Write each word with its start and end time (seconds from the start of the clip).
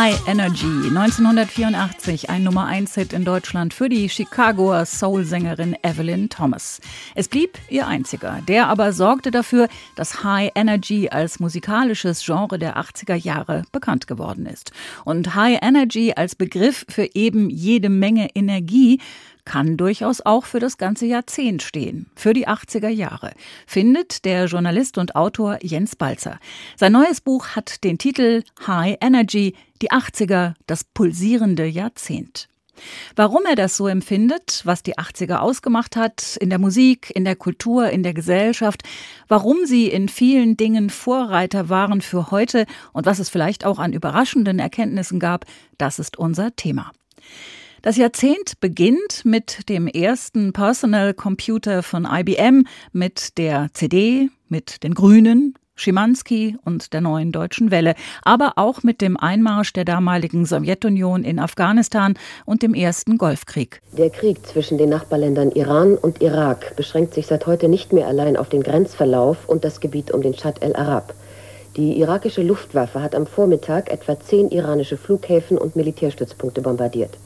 High 0.00 0.28
Energy 0.28 0.86
1984, 0.94 2.30
ein 2.30 2.44
Nummer 2.44 2.66
1 2.66 2.94
Hit 2.94 3.12
in 3.12 3.24
Deutschland 3.24 3.74
für 3.74 3.88
die 3.88 4.08
Chicagoer 4.08 4.86
Soul-Sängerin 4.86 5.74
Evelyn 5.82 6.28
Thomas. 6.28 6.80
Es 7.16 7.26
blieb 7.26 7.58
ihr 7.68 7.88
einziger, 7.88 8.40
der 8.46 8.68
aber 8.68 8.92
sorgte 8.92 9.32
dafür, 9.32 9.68
dass 9.96 10.22
High 10.22 10.52
Energy 10.54 11.08
als 11.08 11.40
musikalisches 11.40 12.24
Genre 12.24 12.60
der 12.60 12.76
80er 12.76 13.16
Jahre 13.16 13.64
bekannt 13.72 14.06
geworden 14.06 14.46
ist. 14.46 14.70
Und 15.04 15.34
High 15.34 15.58
Energy 15.62 16.12
als 16.14 16.36
Begriff 16.36 16.86
für 16.88 17.12
eben 17.16 17.50
jede 17.50 17.88
Menge 17.88 18.28
Energie 18.36 19.00
kann 19.48 19.78
durchaus 19.78 20.20
auch 20.20 20.44
für 20.44 20.60
das 20.60 20.76
ganze 20.76 21.06
Jahrzehnt 21.06 21.62
stehen, 21.62 22.10
für 22.14 22.34
die 22.34 22.46
80er 22.46 22.88
Jahre, 22.88 23.32
findet 23.66 24.26
der 24.26 24.44
Journalist 24.44 24.98
und 24.98 25.16
Autor 25.16 25.58
Jens 25.62 25.96
Balzer. 25.96 26.38
Sein 26.76 26.92
neues 26.92 27.22
Buch 27.22 27.56
hat 27.56 27.82
den 27.82 27.96
Titel 27.96 28.42
High 28.66 28.98
Energy, 29.00 29.54
die 29.80 29.90
80er, 29.90 30.52
das 30.66 30.84
pulsierende 30.84 31.64
Jahrzehnt. 31.64 32.48
Warum 33.16 33.44
er 33.48 33.56
das 33.56 33.76
so 33.76 33.86
empfindet, 33.86 34.60
was 34.64 34.82
die 34.82 34.98
80er 34.98 35.38
ausgemacht 35.38 35.96
hat, 35.96 36.36
in 36.36 36.50
der 36.50 36.58
Musik, 36.58 37.10
in 37.14 37.24
der 37.24 37.34
Kultur, 37.34 37.88
in 37.88 38.02
der 38.02 38.12
Gesellschaft, 38.12 38.82
warum 39.28 39.64
sie 39.64 39.88
in 39.88 40.10
vielen 40.10 40.58
Dingen 40.58 40.90
Vorreiter 40.90 41.70
waren 41.70 42.02
für 42.02 42.30
heute 42.30 42.66
und 42.92 43.06
was 43.06 43.18
es 43.18 43.30
vielleicht 43.30 43.64
auch 43.64 43.78
an 43.78 43.94
überraschenden 43.94 44.58
Erkenntnissen 44.58 45.18
gab, 45.18 45.46
das 45.78 45.98
ist 45.98 46.18
unser 46.18 46.54
Thema. 46.54 46.92
Das 47.80 47.96
Jahrzehnt 47.96 48.58
beginnt 48.58 49.24
mit 49.24 49.68
dem 49.68 49.86
ersten 49.86 50.52
Personal 50.52 51.14
Computer 51.14 51.84
von 51.84 52.08
IBM, 52.10 52.66
mit 52.92 53.38
der 53.38 53.68
CD, 53.72 54.30
mit 54.48 54.82
den 54.82 54.94
Grünen, 54.94 55.54
Schimanski 55.76 56.56
und 56.64 56.92
der 56.92 57.00
neuen 57.00 57.30
deutschen 57.30 57.70
Welle, 57.70 57.94
aber 58.22 58.54
auch 58.56 58.82
mit 58.82 59.00
dem 59.00 59.16
Einmarsch 59.16 59.72
der 59.72 59.84
damaligen 59.84 60.44
Sowjetunion 60.44 61.22
in 61.22 61.38
Afghanistan 61.38 62.14
und 62.44 62.62
dem 62.62 62.74
ersten 62.74 63.16
Golfkrieg. 63.16 63.80
Der 63.96 64.10
Krieg 64.10 64.44
zwischen 64.44 64.76
den 64.76 64.88
Nachbarländern 64.88 65.52
Iran 65.52 65.96
und 65.96 66.20
Irak 66.20 66.74
beschränkt 66.74 67.14
sich 67.14 67.28
seit 67.28 67.46
heute 67.46 67.68
nicht 67.68 67.92
mehr 67.92 68.08
allein 68.08 68.36
auf 68.36 68.48
den 68.48 68.64
Grenzverlauf 68.64 69.48
und 69.48 69.62
das 69.62 69.78
Gebiet 69.78 70.10
um 70.10 70.20
den 70.22 70.34
Schad 70.34 70.64
el-Arab. 70.64 71.14
Die 71.76 72.00
irakische 72.00 72.42
Luftwaffe 72.42 73.00
hat 73.00 73.14
am 73.14 73.28
Vormittag 73.28 73.88
etwa 73.88 74.18
zehn 74.18 74.50
iranische 74.50 74.96
Flughäfen 74.96 75.56
und 75.56 75.76
Militärstützpunkte 75.76 76.60
bombardiert. 76.60 77.16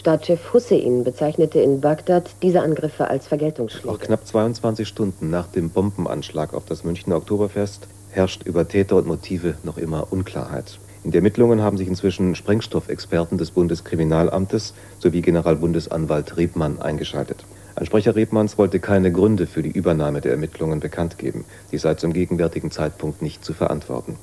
Staatschef 0.00 0.54
Hussein 0.54 1.04
bezeichnete 1.04 1.60
in 1.60 1.82
Bagdad 1.82 2.30
diese 2.40 2.62
Angriffe 2.62 3.08
als 3.08 3.28
Vergeltungsschläge. 3.28 3.90
Auch 3.90 3.98
knapp 3.98 4.26
22 4.26 4.88
Stunden 4.88 5.28
nach 5.28 5.46
dem 5.48 5.68
Bombenanschlag 5.68 6.54
auf 6.54 6.64
das 6.64 6.84
Münchner 6.84 7.16
Oktoberfest 7.16 7.86
herrscht 8.10 8.42
über 8.44 8.66
Täter 8.66 8.96
und 8.96 9.06
Motive 9.06 9.56
noch 9.62 9.76
immer 9.76 10.10
Unklarheit. 10.10 10.78
In 11.04 11.10
die 11.10 11.18
Ermittlungen 11.18 11.60
haben 11.60 11.76
sich 11.76 11.86
inzwischen 11.86 12.34
Sprengstoffexperten 12.34 13.36
des 13.36 13.50
Bundeskriminalamtes 13.50 14.72
sowie 15.00 15.20
Generalbundesanwalt 15.20 16.34
Rebmann 16.38 16.80
eingeschaltet. 16.80 17.44
Ein 17.74 17.84
Sprecher 17.84 18.16
Rebmanns 18.16 18.56
wollte 18.56 18.80
keine 18.80 19.12
Gründe 19.12 19.46
für 19.46 19.62
die 19.62 19.70
Übernahme 19.70 20.22
der 20.22 20.32
Ermittlungen 20.32 20.80
bekannt 20.80 21.18
geben. 21.18 21.44
Die 21.72 21.78
sei 21.78 21.92
zum 21.92 22.14
gegenwärtigen 22.14 22.70
Zeitpunkt 22.70 23.20
nicht 23.20 23.44
zu 23.44 23.52
verantworten. 23.52 24.16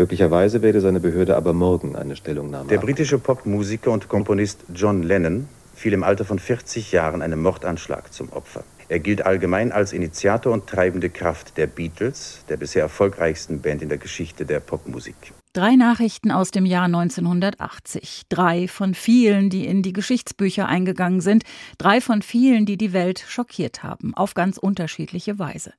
Möglicherweise 0.00 0.62
werde 0.62 0.80
seine 0.80 0.98
Behörde 0.98 1.36
aber 1.36 1.52
morgen 1.52 1.94
eine 1.94 2.16
Stellungnahme 2.16 2.70
Der 2.70 2.78
britische 2.78 3.18
Popmusiker 3.18 3.90
und 3.90 4.08
Komponist 4.08 4.64
John 4.74 5.02
Lennon 5.02 5.46
fiel 5.74 5.92
im 5.92 6.04
Alter 6.04 6.24
von 6.24 6.38
40 6.38 6.90
Jahren 6.90 7.20
einem 7.20 7.42
Mordanschlag 7.42 8.10
zum 8.10 8.32
Opfer. 8.32 8.64
Er 8.88 8.98
gilt 8.98 9.26
allgemein 9.26 9.72
als 9.72 9.92
Initiator 9.92 10.54
und 10.54 10.66
treibende 10.66 11.10
Kraft 11.10 11.58
der 11.58 11.66
Beatles, 11.66 12.46
der 12.48 12.56
bisher 12.56 12.80
erfolgreichsten 12.80 13.60
Band 13.60 13.82
in 13.82 13.90
der 13.90 13.98
Geschichte 13.98 14.46
der 14.46 14.60
Popmusik. 14.60 15.34
Drei 15.52 15.76
Nachrichten 15.76 16.30
aus 16.30 16.50
dem 16.50 16.64
Jahr 16.64 16.86
1980. 16.86 18.22
Drei 18.30 18.68
von 18.68 18.94
vielen, 18.94 19.50
die 19.50 19.66
in 19.66 19.82
die 19.82 19.92
Geschichtsbücher 19.92 20.66
eingegangen 20.66 21.20
sind. 21.20 21.44
Drei 21.76 22.00
von 22.00 22.22
vielen, 22.22 22.64
die 22.64 22.78
die 22.78 22.94
Welt 22.94 23.22
schockiert 23.28 23.82
haben. 23.82 24.14
Auf 24.14 24.32
ganz 24.32 24.56
unterschiedliche 24.56 25.38
Weise. 25.38 25.74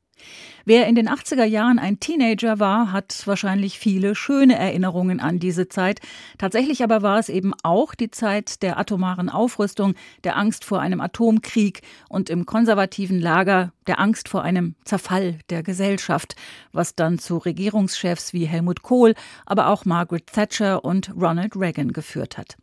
Wer 0.66 0.88
in 0.88 0.96
den 0.96 1.10
80er 1.10 1.44
Jahren 1.44 1.80
ein 1.80 2.00
Teenager 2.00 2.60
war, 2.60 2.92
hat 2.92 3.24
wahrscheinlich 3.26 3.80
viele 3.80 4.14
schöne 4.14 4.58
Erinnerungen 4.58 5.20
an 5.20 5.40
diese 5.40 5.68
Zeit. 5.68 6.00
Tatsächlich 6.38 6.84
aber 6.84 7.02
war 7.02 7.18
es 7.18 7.30
eben 7.30 7.54
auch 7.64 7.96
die 7.96 8.12
Zeit 8.12 8.62
der 8.62 8.78
atomaren 8.78 9.30
Aufrüstung, 9.30 9.96
der 10.24 10.38
Angst 10.38 10.64
vor 10.64 10.80
einem 10.80 11.02
Atomkrieg 11.02 11.82
und 12.10 12.30
im 12.30 12.46
konservativen 12.46 13.20
Lager 13.20 13.74
der 13.88 14.00
Angst 14.00 14.30
vor 14.30 14.44
einem 14.44 14.76
Zerfall 14.86 15.40
der 15.50 15.64
Gesellschaft, 15.64 16.36
was 16.72 16.96
dann 16.96 17.18
zu 17.18 17.38
Regierungschefs 17.38 18.34
wie 18.34 18.46
Helmut 18.46 18.84
Kohl, 18.84 19.16
aber 19.46 19.68
auch 19.68 19.86
Margaret 19.86 20.28
Thatcher 20.28 20.86
und 20.86 21.12
Ronald 21.16 21.56
Reagan 21.56 21.92
geführt 21.92 22.38
hat. 22.38 22.58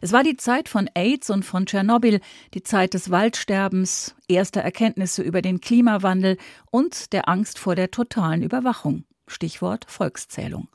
Es 0.00 0.12
war 0.12 0.22
die 0.22 0.36
Zeit 0.36 0.68
von 0.68 0.88
AIDS 0.94 1.30
und 1.30 1.44
von 1.44 1.66
Tschernobyl, 1.66 2.20
die 2.54 2.62
Zeit 2.62 2.94
des 2.94 3.10
Waldsterbens, 3.10 4.14
erster 4.28 4.60
Erkenntnisse 4.60 5.22
über 5.22 5.42
den 5.42 5.60
Klimawandel 5.60 6.36
und 6.70 7.12
der 7.12 7.28
Angst 7.28 7.58
vor 7.58 7.74
der 7.74 7.90
totalen 7.90 8.42
Überwachung. 8.42 9.04
Stichwort 9.26 9.84
Volkszählung. 9.88 10.68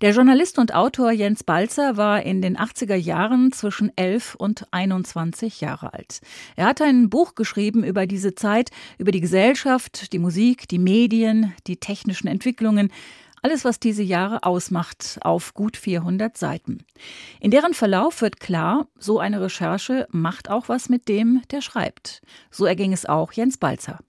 Der 0.00 0.12
Journalist 0.12 0.58
und 0.58 0.74
Autor 0.74 1.10
Jens 1.10 1.42
Balzer 1.42 1.96
war 1.96 2.22
in 2.22 2.42
den 2.42 2.56
80er 2.56 2.94
Jahren 2.94 3.50
zwischen 3.50 3.90
11 3.96 4.36
und 4.36 4.66
21 4.72 5.60
Jahre 5.60 5.92
alt. 5.92 6.20
Er 6.54 6.66
hat 6.66 6.80
ein 6.80 7.10
Buch 7.10 7.34
geschrieben 7.34 7.82
über 7.82 8.06
diese 8.06 8.34
Zeit, 8.34 8.70
über 8.98 9.10
die 9.10 9.20
Gesellschaft, 9.20 10.12
die 10.12 10.18
Musik, 10.18 10.68
die 10.68 10.78
Medien, 10.78 11.52
die 11.66 11.78
technischen 11.78 12.28
Entwicklungen, 12.28 12.92
alles, 13.42 13.64
was 13.64 13.80
diese 13.80 14.02
Jahre 14.02 14.42
ausmacht, 14.42 15.18
auf 15.22 15.54
gut 15.54 15.76
400 15.76 16.36
Seiten. 16.36 16.84
In 17.40 17.50
deren 17.50 17.74
Verlauf 17.74 18.22
wird 18.22 18.40
klar, 18.40 18.86
so 18.98 19.18
eine 19.18 19.40
Recherche 19.40 20.06
macht 20.10 20.50
auch 20.50 20.68
was 20.68 20.88
mit 20.88 21.08
dem, 21.08 21.42
der 21.50 21.60
schreibt. 21.60 22.22
So 22.50 22.64
erging 22.64 22.92
es 22.92 23.06
auch 23.06 23.32
Jens 23.32 23.58
Balzer. 23.58 24.00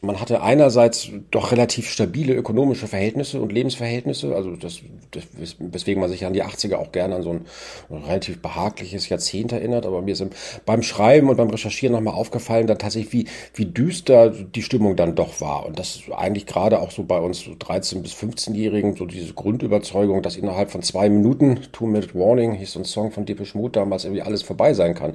Man 0.00 0.20
hatte 0.20 0.42
einerseits 0.42 1.10
doch 1.30 1.52
relativ 1.52 1.90
stabile 1.90 2.34
ökonomische 2.34 2.86
Verhältnisse 2.86 3.40
und 3.40 3.52
Lebensverhältnisse, 3.52 4.34
also 4.34 4.56
das, 4.56 4.80
das, 5.10 5.24
weswegen 5.58 6.00
man 6.00 6.10
sich 6.10 6.24
an 6.24 6.32
die 6.32 6.44
80er 6.44 6.76
auch 6.76 6.92
gerne 6.92 7.16
an 7.16 7.22
so 7.22 7.32
ein 7.32 7.44
relativ 7.90 8.40
behagliches 8.40 9.08
Jahrzehnt 9.08 9.52
erinnert. 9.52 9.84
Aber 9.84 10.00
mir 10.00 10.12
ist 10.12 10.24
beim 10.64 10.82
Schreiben 10.82 11.28
und 11.28 11.36
beim 11.36 11.50
Recherchieren 11.50 11.92
nochmal 11.92 12.14
aufgefallen, 12.14 12.66
dann 12.66 12.78
tatsächlich, 12.78 13.12
wie, 13.12 13.26
wie 13.54 13.66
düster 13.66 14.30
die 14.30 14.62
Stimmung 14.62 14.96
dann 14.96 15.14
doch 15.14 15.40
war. 15.40 15.66
Und 15.66 15.78
das 15.78 16.02
eigentlich 16.16 16.46
gerade 16.46 16.80
auch 16.80 16.90
so 16.90 17.04
bei 17.04 17.18
uns 17.18 17.40
so 17.40 17.52
13- 17.52 18.02
bis 18.02 18.14
15-Jährigen, 18.14 18.67
so 18.96 19.06
diese 19.06 19.34
Grundüberzeugung, 19.34 20.22
dass 20.22 20.36
innerhalb 20.36 20.70
von 20.70 20.82
zwei 20.82 21.08
Minuten, 21.08 21.60
Two-Minute 21.72 22.14
Warning, 22.14 22.52
hieß 22.52 22.72
so 22.72 22.80
ein 22.80 22.84
Song 22.84 23.10
von 23.10 23.24
Depeche 23.24 23.56
Mode 23.56 23.72
damals, 23.72 24.04
irgendwie 24.04 24.22
alles 24.22 24.42
vorbei 24.42 24.74
sein 24.74 24.94
kann, 24.94 25.14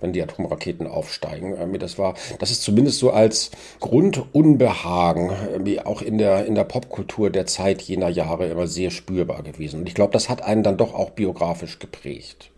wenn 0.00 0.12
die 0.12 0.22
Atomraketen 0.22 0.86
aufsteigen. 0.86 1.56
Das 1.78 1.98
war, 1.98 2.14
das 2.38 2.50
ist 2.50 2.62
zumindest 2.62 2.98
so 2.98 3.10
als 3.10 3.50
Grundunbehagen, 3.80 5.30
wie 5.60 5.80
auch 5.80 6.02
in 6.02 6.18
der, 6.18 6.46
in 6.46 6.54
der 6.54 6.64
Popkultur 6.64 7.30
der 7.30 7.46
Zeit 7.46 7.82
jener 7.82 8.08
Jahre 8.08 8.48
immer 8.48 8.66
sehr 8.66 8.90
spürbar 8.90 9.42
gewesen. 9.42 9.80
Und 9.80 9.88
ich 9.88 9.94
glaube, 9.94 10.12
das 10.12 10.28
hat 10.28 10.42
einen 10.42 10.62
dann 10.62 10.76
doch 10.76 10.94
auch 10.94 11.10
biografisch 11.10 11.78
geprägt. 11.78 12.50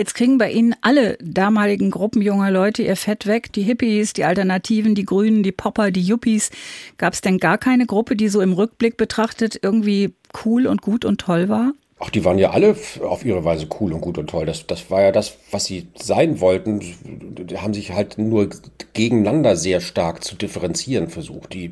Jetzt 0.00 0.14
kriegen 0.14 0.38
bei 0.38 0.50
Ihnen 0.50 0.74
alle 0.80 1.18
damaligen 1.20 1.90
Gruppen 1.90 2.22
junger 2.22 2.50
Leute 2.50 2.82
ihr 2.82 2.96
Fett 2.96 3.26
weg. 3.26 3.52
Die 3.52 3.60
Hippies, 3.60 4.14
die 4.14 4.24
Alternativen, 4.24 4.94
die 4.94 5.04
Grünen, 5.04 5.42
die 5.42 5.52
Popper, 5.52 5.90
die 5.90 6.00
Yuppies. 6.00 6.48
Gab 6.96 7.12
es 7.12 7.20
denn 7.20 7.36
gar 7.36 7.58
keine 7.58 7.84
Gruppe, 7.84 8.16
die 8.16 8.30
so 8.30 8.40
im 8.40 8.54
Rückblick 8.54 8.96
betrachtet 8.96 9.60
irgendwie 9.62 10.14
cool 10.42 10.66
und 10.66 10.80
gut 10.80 11.04
und 11.04 11.20
toll 11.20 11.50
war? 11.50 11.74
Ach, 12.02 12.08
die 12.08 12.24
waren 12.24 12.38
ja 12.38 12.50
alle 12.50 12.74
auf 13.02 13.26
ihre 13.26 13.44
Weise 13.44 13.68
cool 13.78 13.92
und 13.92 14.00
gut 14.00 14.16
und 14.16 14.30
toll. 14.30 14.46
Das, 14.46 14.66
das 14.66 14.90
war 14.90 15.02
ja 15.02 15.12
das, 15.12 15.36
was 15.50 15.66
sie 15.66 15.88
sein 15.94 16.40
wollten. 16.40 16.80
Die 16.80 17.58
haben 17.58 17.74
sich 17.74 17.92
halt 17.92 18.16
nur 18.16 18.48
gegeneinander 18.94 19.54
sehr 19.54 19.82
stark 19.82 20.24
zu 20.24 20.34
differenzieren 20.34 21.08
versucht. 21.08 21.52
Die 21.52 21.66
äh, 21.66 21.70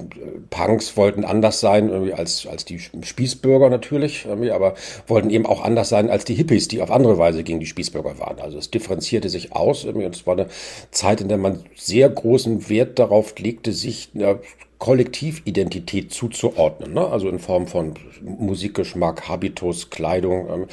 Punks 0.51 0.99
wollten 0.99 1.25
anders 1.25 1.61
sein 1.61 1.89
irgendwie 1.89 2.13
als, 2.13 2.47
als 2.47 2.67
die 2.67 2.79
Spießbürger 2.79 3.71
natürlich, 3.71 4.27
irgendwie, 4.27 4.51
aber 4.51 4.75
wollten 5.07 5.31
eben 5.31 5.47
auch 5.47 5.63
anders 5.63 5.89
sein 5.89 6.11
als 6.11 6.27
die 6.27 6.35
Hippies, 6.35 6.69
die 6.69 6.83
auf 6.83 6.91
andere 6.91 7.17
Weise 7.17 7.43
gegen 7.43 7.61
die 7.61 7.67
Spießbürger 7.67 8.19
waren. 8.19 8.39
Also 8.39 8.59
es 8.59 8.71
differenzierte 8.71 9.31
sich 9.31 9.53
aus 9.53 9.85
irgendwie, 9.85 10.05
und 10.05 10.15
es 10.15 10.27
war 10.27 10.35
eine 10.35 10.49
Zeit, 10.91 11.23
in 11.23 11.29
der 11.29 11.39
man 11.39 11.65
sehr 11.75 12.11
großen 12.11 12.69
Wert 12.69 12.99
darauf 12.99 13.39
legte, 13.39 13.73
sich 13.73 14.11
ja, 14.13 14.39
Kollektividentität 14.79 16.13
zuzuordnen, 16.13 16.95
ne? 16.95 17.07
also 17.07 17.29
in 17.29 17.41
Form 17.41 17.67
von 17.67 17.95
Musikgeschmack, 18.23 19.29
Habitus, 19.29 19.91
Kleidung. 19.91 20.49
Ähm, 20.49 20.67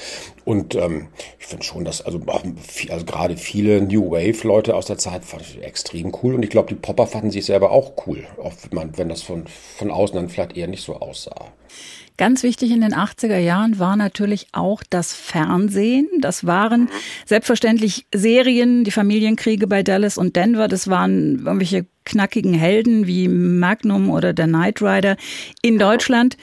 Und 0.45 0.75
ähm, 0.75 1.07
ich 1.39 1.47
finde 1.47 1.63
schon, 1.65 1.85
dass 1.85 2.01
also, 2.01 2.21
auch, 2.27 2.43
also 2.89 3.05
gerade 3.05 3.35
viele 3.35 3.81
New 3.81 4.11
Wave-Leute 4.11 4.75
aus 4.75 4.85
der 4.85 4.99
Zeit 4.99 5.25
fand 5.25 5.41
ich 5.41 5.63
extrem 5.63 6.15
cool. 6.21 6.35
Und 6.35 6.43
ich 6.43 6.51
glaube, 6.51 6.69
die 6.69 6.75
Popper 6.75 7.07
fanden 7.07 7.31
sich 7.31 7.45
selber 7.45 7.71
auch 7.71 7.93
cool, 8.05 8.25
auch 8.41 8.53
wenn, 8.61 8.75
man, 8.75 8.97
wenn 8.97 9.09
das 9.09 9.23
von, 9.23 9.45
von 9.47 9.89
außen 9.89 10.15
dann 10.15 10.29
vielleicht 10.29 10.55
eher 10.55 10.67
nicht 10.67 10.83
so 10.83 10.97
aussah. 10.97 11.47
Ganz 12.17 12.43
wichtig 12.43 12.71
in 12.71 12.81
den 12.81 12.93
80er 12.93 13.37
Jahren 13.37 13.77
war 13.77 13.97
natürlich 13.97 14.47
auch 14.53 14.83
das 14.89 15.13
Fernsehen. 15.13 16.07
Das 16.21 16.45
waren 16.45 16.89
selbstverständlich 17.25 18.05
Serien, 18.13 18.85
die 18.85 18.91
Familienkriege 18.91 19.67
bei 19.67 19.83
Dallas 19.83 20.17
und 20.17 20.35
Denver. 20.35 20.67
Das 20.69 20.87
waren 20.87 21.39
irgendwelche 21.45 21.85
knackigen 22.05 22.53
Helden 22.53 23.05
wie 23.05 23.27
Magnum 23.27 24.09
oder 24.09 24.31
der 24.31 24.47
Knight 24.47 24.81
Rider. 24.81 25.17
In 25.61 25.77
Deutschland 25.77 26.37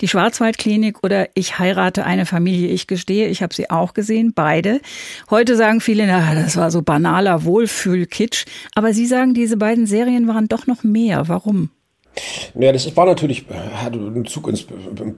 die 0.00 0.08
Schwarzwaldklinik 0.08 0.98
oder 1.02 1.28
Ich 1.34 1.58
heirate 1.58 2.04
eine 2.04 2.26
Familie. 2.26 2.68
Ich 2.68 2.86
gestehe, 2.86 3.28
ich 3.28 3.42
habe 3.42 3.54
sie 3.54 3.70
auch 3.70 3.94
gesehen, 3.94 4.32
beide. 4.34 4.80
Heute 5.30 5.56
sagen 5.56 5.80
viele, 5.80 6.06
na, 6.06 6.34
das 6.34 6.56
war 6.56 6.70
so 6.70 6.82
banaler 6.82 7.44
Wohlfühlkitsch. 7.44 8.44
Aber 8.74 8.92
Sie 8.92 9.06
sagen, 9.06 9.34
diese 9.34 9.56
beiden 9.56 9.86
Serien 9.86 10.26
waren 10.26 10.48
doch 10.48 10.66
noch 10.66 10.82
mehr. 10.82 11.28
Warum? 11.28 11.70
Ja, 12.54 12.72
das 12.72 12.96
war 12.96 13.06
natürlich, 13.06 13.46
hatte 13.48 13.98
einen 13.98 14.24
Zug 14.26 14.48
ins 14.48 14.66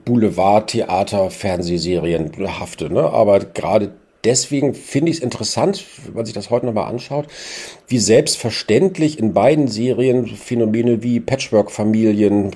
Boulevard, 0.05 0.69
Theater, 0.69 1.29
Fernsehserien 1.29 2.31
hafte, 2.59 2.91
ne? 2.91 3.03
Aber 3.03 3.39
gerade 3.39 3.91
deswegen 4.23 4.73
finde 4.73 5.11
ich 5.11 5.17
es 5.17 5.23
interessant, 5.23 5.83
wenn 6.05 6.15
man 6.15 6.25
sich 6.25 6.33
das 6.33 6.49
heute 6.49 6.65
nochmal 6.65 6.89
anschaut, 6.89 7.27
wie 7.87 7.99
selbstverständlich 7.99 9.17
in 9.17 9.33
beiden 9.33 9.69
Serien 9.69 10.27
Phänomene 10.27 11.03
wie 11.03 11.21
Patchwork-Familien 11.21 12.51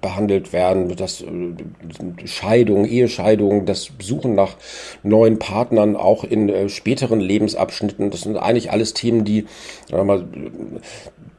behandelt 0.00 0.54
werden, 0.54 0.96
das 0.96 1.20
äh, 1.20 2.26
Scheidung, 2.26 2.86
Ehescheidung, 2.86 3.66
das 3.66 3.90
Suchen 4.00 4.34
nach 4.34 4.56
neuen 5.02 5.38
Partnern 5.38 5.96
auch 5.96 6.24
in 6.24 6.48
äh, 6.48 6.68
späteren 6.70 7.20
Lebensabschnitten. 7.20 8.10
Das 8.10 8.22
sind 8.22 8.38
eigentlich 8.38 8.70
alles 8.70 8.94
Themen, 8.94 9.24
die 9.24 9.44
mal, 9.92 10.24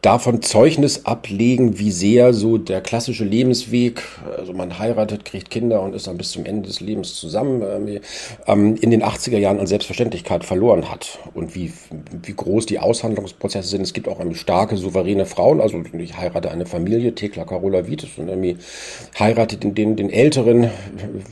davon 0.01 0.41
Zeugnis 0.41 1.05
ablegen, 1.05 1.77
wie 1.77 1.91
sehr 1.91 2.33
so 2.33 2.57
der 2.57 2.81
klassische 2.81 3.23
Lebensweg, 3.23 4.01
also 4.37 4.53
man 4.53 4.79
heiratet, 4.79 5.25
kriegt 5.25 5.51
Kinder 5.51 5.81
und 5.81 5.93
ist 5.93 6.07
dann 6.07 6.17
bis 6.17 6.31
zum 6.31 6.45
Ende 6.45 6.67
des 6.67 6.79
Lebens 6.79 7.15
zusammen, 7.15 7.99
ähm, 8.47 8.75
in 8.75 8.91
den 8.91 9.03
80er 9.03 9.37
Jahren 9.37 9.59
an 9.59 9.67
Selbstverständlichkeit 9.67 10.43
verloren 10.43 10.89
hat 10.89 11.19
und 11.33 11.55
wie, 11.55 11.71
wie 12.23 12.33
groß 12.33 12.65
die 12.65 12.79
Aushandlungsprozesse 13.31 13.69
sind. 13.69 13.81
Es 13.81 13.93
gibt 13.93 14.07
auch 14.07 14.19
irgendwie 14.19 14.37
starke, 14.37 14.77
souveräne 14.77 15.25
Frauen, 15.25 15.61
also 15.61 15.81
ich 15.97 16.17
heirate 16.17 16.51
eine 16.51 16.65
Familie, 16.65 17.13
Thekla 17.15 17.45
Carola 17.45 17.87
Vitis 17.87 18.17
und 18.17 18.27
irgendwie 18.27 18.57
heiratet 19.17 19.63
den, 19.63 19.75
den, 19.75 19.95
den 19.95 20.09
älteren 20.09 20.69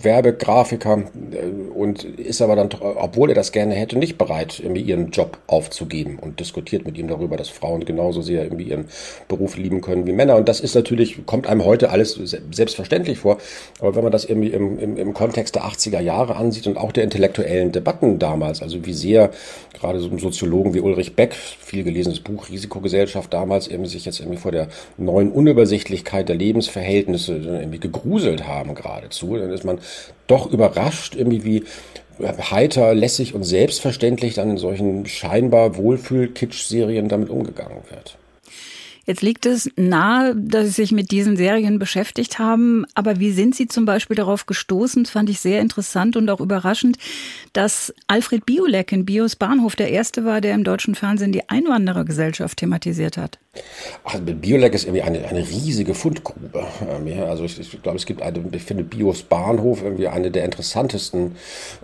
Werbegrafiker 0.01 1.03
äh, 1.31 1.73
und 1.73 2.03
ist 2.03 2.41
aber 2.41 2.55
dann, 2.55 2.69
obwohl 2.81 3.29
er 3.29 3.35
das 3.35 3.51
gerne 3.51 3.75
hätte, 3.75 3.97
nicht 3.97 4.17
bereit, 4.17 4.59
irgendwie 4.59 4.81
ihren 4.81 5.11
Job 5.11 5.37
aufzugeben 5.47 6.19
und 6.19 6.39
diskutiert 6.39 6.85
mit 6.85 6.97
ihm 6.97 7.07
darüber, 7.07 7.37
dass 7.37 7.49
Frauen 7.49 7.85
genauso 7.85 8.21
sehr 8.21 8.43
irgendwie 8.43 8.65
ihren 8.65 8.85
Beruf 9.27 9.57
lieben 9.57 9.81
können 9.81 10.05
wie 10.07 10.13
Männer. 10.13 10.35
Und 10.35 10.49
das 10.49 10.59
ist 10.59 10.75
natürlich, 10.75 11.25
kommt 11.25 11.47
einem 11.47 11.65
heute 11.65 11.89
alles 11.89 12.19
selbstverständlich 12.51 13.19
vor. 13.19 13.37
Aber 13.79 13.95
wenn 13.95 14.03
man 14.03 14.11
das 14.11 14.25
irgendwie 14.25 14.49
im, 14.49 14.79
im, 14.79 14.97
im 14.97 15.13
Kontext 15.13 15.55
der 15.55 15.63
80er 15.63 15.99
Jahre 15.99 16.35
ansieht 16.35 16.67
und 16.67 16.77
auch 16.77 16.91
der 16.91 17.03
intellektuellen 17.03 17.71
Debatten 17.71 18.19
damals, 18.19 18.61
also 18.61 18.85
wie 18.85 18.93
sehr 18.93 19.31
gerade 19.73 19.99
so 19.99 20.09
Soziologen 20.17 20.73
wie 20.73 20.81
Ulrich 20.81 21.15
Beck, 21.15 21.33
viel 21.33 21.83
gelesenes 21.91 22.19
Buch 22.19 22.49
Risikogesellschaft 22.49 23.33
damals 23.33 23.67
eben 23.67 23.85
sich 23.85 24.05
jetzt 24.05 24.19
irgendwie 24.19 24.39
vor 24.39 24.51
der 24.51 24.67
neuen 24.97 25.31
Unübersichtlichkeit 25.31 26.29
der 26.29 26.35
Lebensverhältnisse 26.35 27.35
irgendwie 27.35 27.79
gegruselt 27.79 28.47
haben 28.47 28.75
geradezu, 28.75 29.35
dann 29.35 29.51
ist 29.51 29.65
man 29.65 29.79
doch 30.27 30.51
überrascht 30.51 31.15
irgendwie 31.15 31.43
wie 31.43 31.63
heiter, 32.51 32.93
lässig 32.93 33.33
und 33.33 33.43
selbstverständlich 33.43 34.33
dann 34.35 34.51
in 34.51 34.57
solchen 34.57 35.05
scheinbar 35.05 35.77
Wohlfühl-Kitsch-Serien 35.77 37.07
damit 37.07 37.29
umgegangen 37.29 37.79
wird. 37.89 38.17
Jetzt 39.09 39.23
liegt 39.23 39.47
es 39.47 39.67
nahe, 39.75 40.35
dass 40.35 40.65
Sie 40.67 40.71
sich 40.71 40.91
mit 40.91 41.09
diesen 41.09 41.35
Serien 41.35 41.79
beschäftigt 41.79 42.37
haben. 42.37 42.85
Aber 42.93 43.19
wie 43.19 43.31
sind 43.31 43.55
Sie 43.55 43.67
zum 43.67 43.83
Beispiel 43.83 44.15
darauf 44.15 44.45
gestoßen? 44.45 45.07
Fand 45.07 45.31
ich 45.31 45.39
sehr 45.39 45.61
interessant 45.61 46.15
und 46.15 46.29
auch 46.29 46.39
überraschend, 46.39 46.99
dass 47.53 47.91
Alfred 48.05 48.45
Biolek 48.45 48.91
in 48.91 49.05
Bios 49.05 49.35
Bahnhof 49.35 49.75
der 49.75 49.89
erste 49.89 50.25
war, 50.25 50.41
der 50.41 50.53
im 50.53 50.63
deutschen 50.63 50.93
Fernsehen 50.93 51.31
die 51.31 51.49
Einwanderergesellschaft 51.49 52.59
thematisiert 52.59 53.17
hat. 53.17 53.39
Ach, 54.03 54.17
Biolek 54.19 54.73
ist 54.73 54.85
irgendwie 54.85 55.01
eine, 55.01 55.27
eine 55.27 55.39
riesige 55.39 55.93
Fundgrube. 55.93 56.65
Ähm, 56.89 57.23
also 57.23 57.43
ich, 57.43 57.59
ich 57.59 57.81
glaube, 57.81 57.97
es 57.97 58.05
gibt 58.05 58.21
eine, 58.21 58.39
ich 58.51 58.63
finde 58.63 58.83
Bios 58.83 59.23
Bahnhof 59.23 59.83
irgendwie 59.83 60.07
eine 60.07 60.31
der 60.31 60.45
interessantesten 60.45 61.35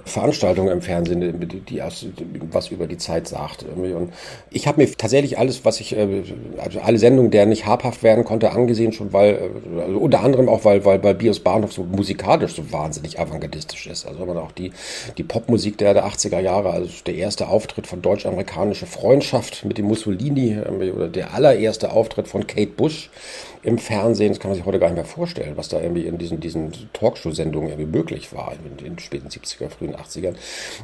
Veranstaltungen 0.05 0.69
im 0.69 0.81
Fernsehen, 0.81 1.39
die, 1.39 1.59
die 1.59 1.81
aus, 1.81 2.05
was 2.51 2.69
über 2.69 2.87
die 2.87 2.97
Zeit 2.97 3.27
sagt. 3.27 3.63
Und 3.63 4.13
ich 4.49 4.67
habe 4.67 4.81
mir 4.81 4.91
tatsächlich 4.91 5.37
alles, 5.37 5.65
was 5.65 5.79
ich, 5.79 5.95
äh, 5.95 6.23
also 6.57 6.79
alle 6.79 6.97
Sendungen, 6.97 7.31
der 7.31 7.45
nicht 7.45 7.65
habhaft 7.65 8.03
werden 8.03 8.23
konnte, 8.23 8.51
angesehen, 8.51 8.91
schon 8.91 9.13
weil, 9.13 9.33
äh, 9.77 9.81
also 9.81 9.97
unter 9.99 10.21
anderem 10.21 10.49
auch, 10.49 10.65
weil, 10.65 10.85
weil, 10.85 11.03
weil 11.03 11.15
Bios 11.15 11.39
Bahnhof 11.39 11.73
so 11.73 11.83
musikalisch 11.83 12.55
so 12.55 12.71
wahnsinnig 12.71 13.19
avantgardistisch 13.19 13.87
ist. 13.87 14.05
Also 14.05 14.25
man 14.25 14.37
auch 14.37 14.51
die, 14.51 14.71
die 15.17 15.23
Popmusik 15.23 15.77
der, 15.77 15.93
der 15.93 16.05
80er 16.05 16.39
Jahre, 16.39 16.71
also 16.71 16.89
der 17.05 17.15
erste 17.15 17.47
Auftritt 17.47 17.87
von 17.87 18.01
deutsch-amerikanischer 18.01 18.87
Freundschaft 18.87 19.65
mit 19.65 19.77
dem 19.77 19.85
Mussolini 19.85 20.57
oder 20.95 21.07
der 21.07 21.33
allererste 21.33 21.64
allererste 21.65 21.91
Auftritt 21.91 22.27
von 22.27 22.47
Kate 22.47 22.71
Bush 22.71 23.09
im 23.63 23.79
Fernsehen, 23.79 24.29
das 24.29 24.39
kann 24.39 24.51
man 24.51 24.55
sich 24.55 24.65
heute 24.65 24.77
gar 24.77 24.87
nicht 24.89 24.97
mehr 24.97 25.05
vorstellen, 25.05 25.53
was 25.55 25.69
da 25.69 25.81
irgendwie 25.81 26.05
in 26.05 26.19
diesen, 26.19 26.39
diesen 26.39 26.71
Talkshow-Sendungen 26.93 27.69
irgendwie 27.69 27.97
möglich 27.97 28.31
war 28.31 28.53
in 28.53 28.77
den 28.77 28.99
späten 28.99 29.27
70er, 29.29 29.69
frühen 29.69 29.95
80ern. 29.95 30.35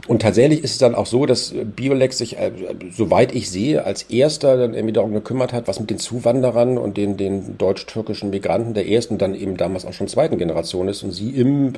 Und 0.08 0.24
tatsächlich 0.24 0.64
ist 0.64 0.72
es 0.72 0.78
dann 0.80 0.96
auch 0.96 1.06
so, 1.06 1.28
dass 1.28 1.54
Biolex 1.54 2.18
sich, 2.18 2.40
äh, 2.40 2.52
soweit 2.92 3.36
ich 3.36 3.52
sehe, 3.52 3.86
als 3.86 4.04
erster 4.04 4.58
dann 4.58 4.74
irgendwie 4.74 4.94
darum 4.94 5.14
gekümmert 5.14 5.54
hat, 5.54 5.68
was 5.68 5.80
mit 5.80 5.92
den 5.92 6.00
Zuwanderern 6.00 6.80
und 6.80 6.98
den, 6.98 7.18
den 7.18 7.56
deutsch-türkischen 7.60 8.32
Migranten 8.32 8.74
der 8.74 8.88
ersten, 8.88 9.20
dann 9.20 9.36
eben 9.36 9.58
damals 9.58 9.86
auch 9.86 9.94
schon 9.94 10.08
zweiten 10.08 10.40
Generation 10.40 10.88
ist 10.88 11.04
und 11.04 11.12
sie 11.12 11.30
im, 11.30 11.74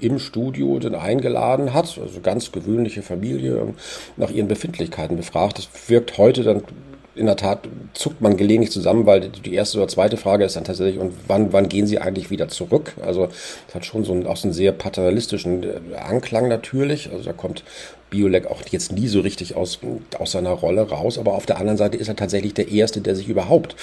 im 0.00 0.18
Studio 0.18 0.78
dann 0.78 0.94
eingeladen 0.94 1.74
hat, 1.74 1.98
also 2.00 2.20
ganz 2.22 2.50
gewöhnliche 2.50 3.02
Familie, 3.02 3.74
nach 4.16 4.30
ihren 4.30 4.48
Befindlichkeiten 4.48 5.18
befragt. 5.18 5.58
Das 5.58 5.68
wirkt 5.90 6.16
heute 6.16 6.44
dann 6.44 6.62
in 7.14 7.26
der 7.26 7.36
Tat 7.36 7.68
zuckt 7.92 8.20
man 8.20 8.36
gelegentlich 8.36 8.70
zusammen, 8.70 9.06
weil 9.06 9.28
die 9.28 9.54
erste 9.54 9.78
oder 9.78 9.88
zweite 9.88 10.16
Frage 10.16 10.44
ist 10.44 10.56
dann 10.56 10.64
tatsächlich, 10.64 10.98
und 11.00 11.12
wann, 11.26 11.52
wann 11.52 11.68
gehen 11.68 11.86
sie 11.86 11.98
eigentlich 11.98 12.30
wieder 12.30 12.48
zurück? 12.48 12.94
Also 13.02 13.28
es 13.68 13.74
hat 13.74 13.84
schon 13.84 14.04
so 14.04 14.12
einen, 14.12 14.26
auch 14.26 14.36
so 14.36 14.48
einen 14.48 14.52
sehr 14.52 14.72
paternalistischen 14.72 15.62
äh, 15.64 15.96
Anklang 15.96 16.48
natürlich. 16.48 17.10
Also 17.10 17.24
da 17.24 17.32
kommt 17.32 17.64
Biolek 18.10 18.46
auch 18.46 18.62
jetzt 18.70 18.92
nie 18.92 19.08
so 19.08 19.20
richtig 19.20 19.56
aus, 19.56 19.80
aus 20.18 20.32
seiner 20.32 20.50
Rolle 20.50 20.82
raus. 20.82 21.18
Aber 21.18 21.34
auf 21.34 21.46
der 21.46 21.58
anderen 21.58 21.78
Seite 21.78 21.96
ist 21.96 22.08
er 22.08 22.16
tatsächlich 22.16 22.54
der 22.54 22.68
Erste, 22.68 23.00
der 23.00 23.16
sich 23.16 23.28
überhaupt 23.28 23.76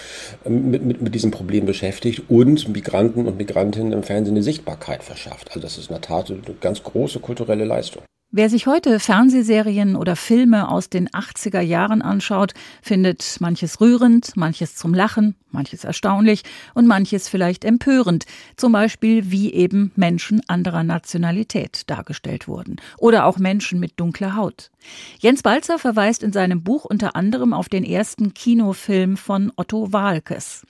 ähm, 0.46 0.72
mit, 0.72 0.86
mit, 0.86 1.02
mit 1.02 1.16
diesem 1.16 1.32
Problem 1.32 1.66
beschäftigt 1.66 2.24
und 2.30 2.70
Migranten 2.70 3.28
und 3.28 3.38
Migrantinnen 3.38 3.94
im 3.94 4.04
Fernsehen 4.04 4.36
eine 4.36 4.44
Sichtbarkeit 4.44 5.04
verschafft. 5.04 5.50
Also 5.50 5.60
das 5.60 5.78
ist 5.78 5.90
in 5.90 5.96
der 5.96 6.02
Tat 6.02 6.32
eine 6.32 6.42
ganz 6.62 6.84
große 6.84 7.20
kulturelle 7.20 7.66
Leistung. 7.66 8.04
Wer 8.30 8.50
sich 8.50 8.68
heute 8.68 9.00
Fernsehserien 9.00 9.96
oder 9.96 10.18
Filme 10.18 10.70
aus 10.70 10.90
den 10.90 11.08
80er 11.08 11.62
Jahren 11.62 12.02
anschaut, 12.02 12.54
findet 12.82 13.38
manches 13.40 13.80
rührend, 13.80 14.36
manches 14.36 14.76
zum 14.76 14.94
Lachen, 14.94 15.36
manches 15.50 15.86
erstaunlich 15.86 16.44
und 16.74 16.88
manches 16.88 17.30
vielleicht 17.30 17.64
empörend. 17.64 18.26
Zum 18.58 18.74
Beispiel, 18.74 19.32
wie 19.32 19.54
eben 19.54 19.94
Menschen 19.96 20.42
anderer 20.48 20.84
Nationalität 20.84 21.90
dargestellt 21.90 22.50
wurden. 22.50 22.76
Oder 22.98 23.26
auch 23.26 23.38
Menschen 23.38 23.80
mit 23.80 23.98
dunkler 23.98 24.36
Haut. 24.36 24.72
Jens 25.20 25.42
Balzer 25.42 25.80
verweist 25.80 26.22
in 26.22 26.34
seinem 26.34 26.64
Buch 26.64 26.84
unter 26.84 27.16
anderem 27.16 27.54
auf 27.54 27.70
den 27.70 27.86
ersten 27.86 28.34
Kinofilm 28.34 29.16
von 29.16 29.54
Otto 29.56 29.94
Walkes. 29.94 30.66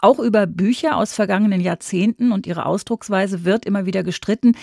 Auch 0.00 0.20
über 0.20 0.46
Bücher 0.46 0.96
aus 0.96 1.12
vergangenen 1.12 1.60
Jahrzehnten 1.60 2.30
und 2.30 2.46
ihre 2.46 2.66
Ausdrucksweise 2.66 3.44
wird 3.44 3.66
immer 3.66 3.84
wieder 3.84 4.04
gestritten. 4.04 4.56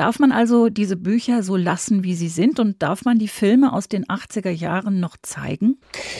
Darf 0.00 0.18
man 0.18 0.32
also 0.32 0.70
diese 0.70 0.96
Bücher 0.96 1.42
so 1.42 1.56
lassen, 1.56 2.04
wie 2.04 2.14
sie 2.14 2.30
sind 2.30 2.58
und 2.58 2.80
darf 2.80 3.04
man 3.04 3.18
die 3.18 3.28
Filme 3.28 3.70
aus 3.70 3.86
den 3.86 4.06
80er 4.06 4.48
Jahren 4.48 4.98
noch 4.98 5.18
zeigen? 5.20 5.76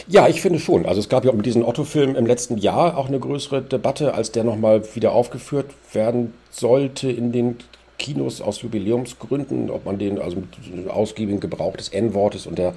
Ja, 0.06 0.28
ich 0.28 0.42
finde 0.42 0.58
schon. 0.58 0.84
Also 0.84 1.00
es 1.00 1.08
gab 1.08 1.24
ja 1.24 1.30
auch 1.30 1.34
mit 1.34 1.46
diesem 1.46 1.64
Otto-Film 1.64 2.14
im 2.14 2.26
letzten 2.26 2.58
Jahr 2.58 2.98
auch 2.98 3.08
eine 3.08 3.18
größere 3.18 3.62
Debatte, 3.62 4.12
als 4.12 4.32
der 4.32 4.44
nochmal 4.44 4.82
wieder 4.94 5.12
aufgeführt 5.12 5.72
werden 5.94 6.34
sollte 6.50 7.10
in 7.10 7.32
den 7.32 7.56
Kinos 8.00 8.40
aus 8.40 8.62
Jubiläumsgründen, 8.62 9.70
ob 9.70 9.84
man 9.84 9.98
den, 9.98 10.18
also 10.18 10.36
mit 10.36 10.48
dem 10.66 10.90
ausgiebigen 10.90 11.38
Gebrauch 11.38 11.76
des 11.76 11.90
N-Wortes 11.90 12.46
und 12.46 12.58
der 12.58 12.74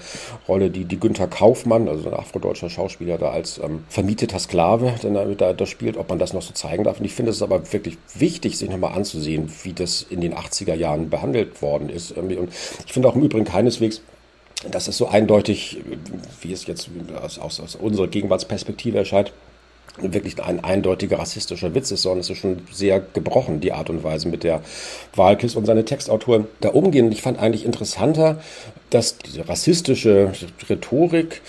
Rolle, 0.47 0.69
die, 0.69 0.83
die 0.83 0.99
Günther 0.99 1.27
Kaufmann, 1.27 1.87
also 1.87 2.09
ein 2.09 2.13
afrodeutscher 2.13 2.69
Schauspieler, 2.69 3.17
da 3.17 3.31
als 3.31 3.57
ähm, 3.57 3.85
vermieteter 3.87 4.37
Sklave 4.37 4.93
dann 5.01 5.37
da, 5.37 5.53
da 5.53 5.65
spielt, 5.65 5.95
ob 5.95 6.09
man 6.09 6.19
das 6.19 6.33
noch 6.33 6.41
so 6.41 6.53
zeigen 6.53 6.83
darf. 6.83 6.99
Und 6.99 7.05
ich 7.05 7.13
finde 7.13 7.31
es 7.31 7.41
aber 7.41 7.71
wirklich 7.71 7.97
wichtig, 8.13 8.57
sich 8.57 8.69
nochmal 8.69 8.93
anzusehen, 8.93 9.49
wie 9.63 9.71
das 9.71 10.05
in 10.07 10.19
den 10.19 10.35
80er 10.35 10.75
Jahren 10.75 11.09
behandelt 11.09 11.61
worden 11.61 11.89
ist. 11.89 12.11
Und 12.11 12.29
ich 12.31 12.93
finde 12.93 13.07
auch 13.07 13.15
im 13.15 13.23
Übrigen 13.23 13.45
keineswegs, 13.45 14.01
dass 14.69 14.89
es 14.89 14.97
so 14.97 15.07
eindeutig, 15.07 15.81
wie 16.41 16.51
es 16.51 16.67
jetzt 16.67 16.89
aus, 17.21 17.39
aus, 17.39 17.59
aus 17.61 17.75
unserer 17.75 18.07
Gegenwartsperspektive 18.07 18.97
erscheint, 18.97 19.31
wirklich 19.99 20.41
ein 20.41 20.63
eindeutiger 20.63 21.19
rassistischer 21.19 21.75
Witz 21.75 21.91
ist, 21.91 22.01
sondern 22.01 22.21
es 22.21 22.29
ist 22.29 22.39
schon 22.39 22.61
sehr 22.71 22.99
gebrochen, 22.99 23.59
die 23.59 23.73
Art 23.73 23.89
und 23.89 24.03
Weise, 24.03 24.27
mit 24.27 24.43
der 24.43 24.61
Walkes 25.15 25.55
und 25.55 25.65
seine 25.65 25.85
Textautoren 25.85 26.47
da 26.61 26.69
umgehen. 26.69 27.05
Und 27.05 27.11
ich 27.11 27.21
fand 27.21 27.39
eigentlich 27.39 27.65
interessanter, 27.65 28.41
dass 28.89 29.17
diese 29.17 29.47
rassistische 29.47 30.31
Rhetorik 30.69 31.41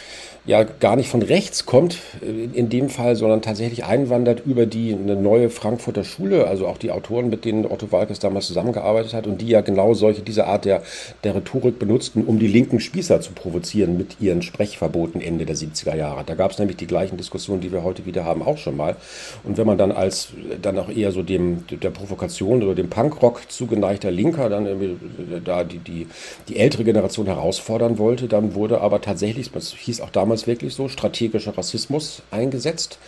ja 0.46 0.62
gar 0.62 0.96
nicht 0.96 1.08
von 1.08 1.22
rechts 1.22 1.64
kommt 1.64 1.98
in 2.20 2.68
dem 2.68 2.90
Fall, 2.90 3.16
sondern 3.16 3.40
tatsächlich 3.40 3.84
einwandert 3.84 4.42
über 4.44 4.66
die 4.66 4.92
eine 4.92 5.16
neue 5.16 5.48
Frankfurter 5.48 6.04
Schule, 6.04 6.46
also 6.46 6.66
auch 6.66 6.76
die 6.76 6.90
Autoren, 6.90 7.30
mit 7.30 7.46
denen 7.46 7.64
Otto 7.64 7.90
Walkes 7.92 8.18
damals 8.18 8.46
zusammengearbeitet 8.46 9.14
hat 9.14 9.26
und 9.26 9.40
die 9.40 9.48
ja 9.48 9.62
genau 9.62 9.94
solche, 9.94 10.20
diese 10.20 10.46
Art 10.46 10.66
der, 10.66 10.82
der 11.24 11.34
Rhetorik 11.34 11.78
benutzten, 11.78 12.24
um 12.24 12.38
die 12.38 12.46
linken 12.46 12.78
Spießer 12.80 13.22
zu 13.22 13.32
provozieren 13.32 13.96
mit 13.96 14.20
ihren 14.20 14.42
Sprechverboten 14.42 15.22
Ende 15.22 15.46
der 15.46 15.56
70er 15.56 15.96
Jahre. 15.96 16.24
Da 16.26 16.34
gab 16.34 16.50
es 16.50 16.58
nämlich 16.58 16.76
die 16.76 16.86
gleichen 16.86 17.16
Diskussionen, 17.16 17.62
die 17.62 17.72
wir 17.72 17.82
heute 17.82 18.04
wieder 18.04 18.24
haben, 18.24 18.42
auch 18.42 18.58
schon 18.58 18.76
mal. 18.76 18.96
Und 19.44 19.56
wenn 19.56 19.66
man 19.66 19.78
dann 19.78 19.92
als 19.92 20.28
dann 20.60 20.78
auch 20.78 20.90
eher 20.90 21.10
so 21.12 21.22
dem 21.22 21.64
der 21.68 21.90
Provokation 21.90 22.62
oder 22.62 22.74
dem 22.74 22.90
Punkrock 22.90 23.50
zugeneigter 23.50 24.10
Linker 24.10 24.50
dann 24.50 24.66
irgendwie 24.66 24.96
da 25.42 25.64
die, 25.64 25.78
die, 25.78 26.06
die 26.48 26.56
ältere 26.58 26.84
Generation 26.84 27.26
herausfordern 27.26 27.96
wollte, 27.98 28.28
dann 28.28 28.54
wurde 28.54 28.82
aber 28.82 29.00
tatsächlich, 29.00 29.50
das 29.50 29.72
hieß 29.72 30.02
auch 30.02 30.10
damals 30.10 30.33
damals 30.34 30.46
wirklich 30.46 30.74
so, 30.74 30.88
strategischer 30.88 31.56
Rassismus 31.56 32.22
eingesetzt, 32.30 32.98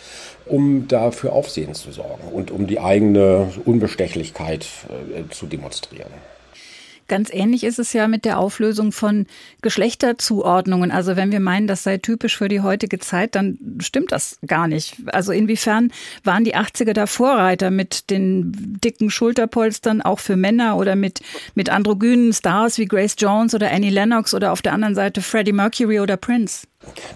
um 0.45 0.87
dafür 0.87 1.33
Aufsehen 1.33 1.73
zu 1.73 1.91
sorgen 1.91 2.29
und 2.31 2.51
um 2.51 2.67
die 2.67 2.79
eigene 2.79 3.51
Unbestechlichkeit 3.65 4.65
äh, 4.89 5.29
zu 5.33 5.45
demonstrieren. 5.47 6.11
Ganz 7.07 7.29
ähnlich 7.31 7.63
ist 7.63 7.79
es 7.79 7.93
ja 7.93 8.07
mit 8.09 8.25
der 8.25 8.37
Auflösung 8.37 8.91
von 8.91 9.27
Geschlechterzuordnungen. 9.61 10.91
Also 10.91 11.15
wenn 11.15 11.31
wir 11.31 11.39
meinen, 11.39 11.65
das 11.65 11.83
sei 11.83 11.97
typisch 11.97 12.37
für 12.37 12.49
die 12.49 12.59
heutige 12.59 12.99
Zeit, 12.99 13.35
dann 13.35 13.57
stimmt 13.79 14.11
das 14.11 14.39
gar 14.45 14.67
nicht. 14.67 14.97
Also 15.07 15.31
inwiefern 15.31 15.91
waren 16.25 16.43
die 16.43 16.55
80er 16.55 16.91
da 16.91 17.07
Vorreiter 17.07 17.71
mit 17.71 18.09
den 18.09 18.77
dicken 18.83 19.09
Schulterpolstern 19.09 20.01
auch 20.01 20.19
für 20.19 20.35
Männer 20.35 20.75
oder 20.75 20.97
mit, 20.97 21.21
mit 21.55 21.69
androgynen 21.69 22.33
Stars 22.33 22.77
wie 22.77 22.85
Grace 22.85 23.15
Jones 23.17 23.55
oder 23.55 23.71
Annie 23.71 23.89
Lennox 23.89 24.33
oder 24.33 24.51
auf 24.51 24.61
der 24.61 24.73
anderen 24.73 24.95
Seite 24.95 25.21
Freddie 25.21 25.53
Mercury 25.53 26.01
oder 26.01 26.17
Prince? 26.17 26.67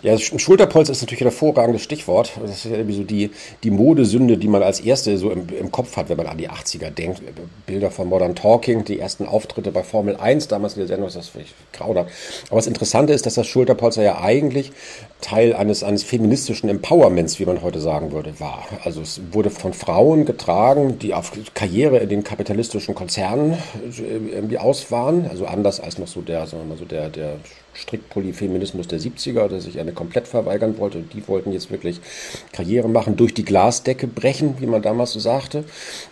Ja, 0.01 0.18
Schulterpolster 0.18 0.91
ist 0.91 1.01
natürlich 1.01 1.22
ein 1.22 1.30
hervorragendes 1.30 1.84
Stichwort. 1.84 2.32
Das 2.41 2.50
ist 2.50 2.65
ja 2.65 2.72
irgendwie 2.72 2.96
so 2.96 3.03
die, 3.03 3.30
die 3.63 3.70
Modesünde, 3.70 4.38
die 4.38 4.48
man 4.48 4.63
als 4.63 4.80
erste 4.80 5.15
so 5.20 5.30
im, 5.30 5.48
im 5.50 5.72
Kopf 5.72 5.96
hat, 5.96 6.10
wenn 6.10 6.18
man 6.18 6.25
an 6.25 6.39
die 6.39 6.50
80er 6.50 6.89
denkt. 6.89 7.22
Bilder 7.68 7.91
von 7.91 8.10
Modern 8.10 8.34
Talking, 8.34 8.84
die 8.84 9.00
ersten 9.00 9.27
Auftritte 9.27 9.72
bei 9.72 9.84
Formel 9.84 10.15
1, 10.15 10.48
damals 10.48 10.74
in 10.74 10.80
der 10.80 10.88
Sendung, 10.88 11.08
ist 11.08 11.18
das 11.18 11.34
wirklich 11.36 11.53
grauenhaft. 11.74 12.10
Aber 12.50 12.56
das 12.58 12.65
Interessante 12.65 13.13
ist, 13.13 13.27
dass 13.27 13.36
das 13.36 13.46
Schulterpolster 13.46 14.01
ja 14.01 14.20
eigentlich 14.22 14.72
Teil 15.22 15.53
eines, 15.53 15.84
eines 15.84 16.03
feministischen 16.03 16.68
Empowerments, 16.68 17.39
wie 17.39 17.46
man 17.46 17.62
heute 17.62 17.80
sagen 17.80 18.12
würde, 18.12 18.39
war. 18.39 18.65
Also 18.84 19.01
es 19.01 19.22
wurde 19.32 19.51
von 19.51 19.74
Frauen 19.74 20.25
getragen, 20.25 20.98
die 20.98 21.13
auf 21.13 21.32
Karriere 21.53 21.98
in 21.98 22.10
den 22.10 22.24
kapitalistischen 22.24 22.96
Konzernen 22.96 23.53
äh, 23.53 24.34
irgendwie 24.34 24.58
aus 24.58 24.89
waren. 24.89 25.27
Also 25.30 25.46
anders 25.46 25.80
als 25.80 26.00
noch 26.00 26.08
so 26.08 26.22
der, 26.22 26.48
sagen 26.48 26.63
wir 26.63 26.70
mal 26.70 26.77
so 26.77 26.86
der, 26.86 27.10
der 27.10 27.36
Strickpolyfeminismus 27.74 28.88
der 28.88 29.00
70er, 29.00 29.48
der 29.48 29.62
sich 29.62 29.80
eine 29.80 29.92
komplett 29.94 30.28
verweigern 30.28 30.78
wollte. 30.78 31.01
Die 31.01 31.28
wollten 31.28 31.51
jetzt 31.51 31.72
wirklich 31.72 32.00
Karriere 32.51 32.90
machen, 32.90 33.16
durch 33.16 33.34
die 33.34 33.46
Glasdecke 33.46 34.08
brechen, 34.08 34.56
wie 34.60 34.66
man 34.66 34.82
damals 34.82 35.13
so 35.13 35.20
sagte. 35.20 35.63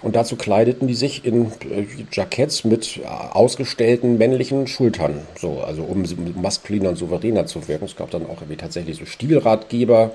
Und 0.02 0.16
dazu 0.16 0.36
kleideten 0.36 0.88
die 0.88 0.96
sich 0.96 1.26
in 1.26 1.48
äh, 1.70 1.86
Jacketts 2.12 2.64
mit 2.64 2.98
äh, 2.98 3.06
ausgestellten 3.06 4.18
männlichen 4.18 4.68
Schultern, 4.68 5.22
so, 5.38 5.62
also 5.62 5.84
um 5.84 6.04
maskuliner 6.42 6.90
und 6.90 6.96
souveräner 6.98 7.46
zu 7.46 7.68
wirken. 7.68 7.86
Es 7.86 7.96
gab 7.96 8.12
dann 8.12 8.26
auch 8.26 8.42
irgendwie 8.42 8.58
tatsächlich 8.58 8.98
so 8.98 9.06
Stilratgeber, 9.06 10.12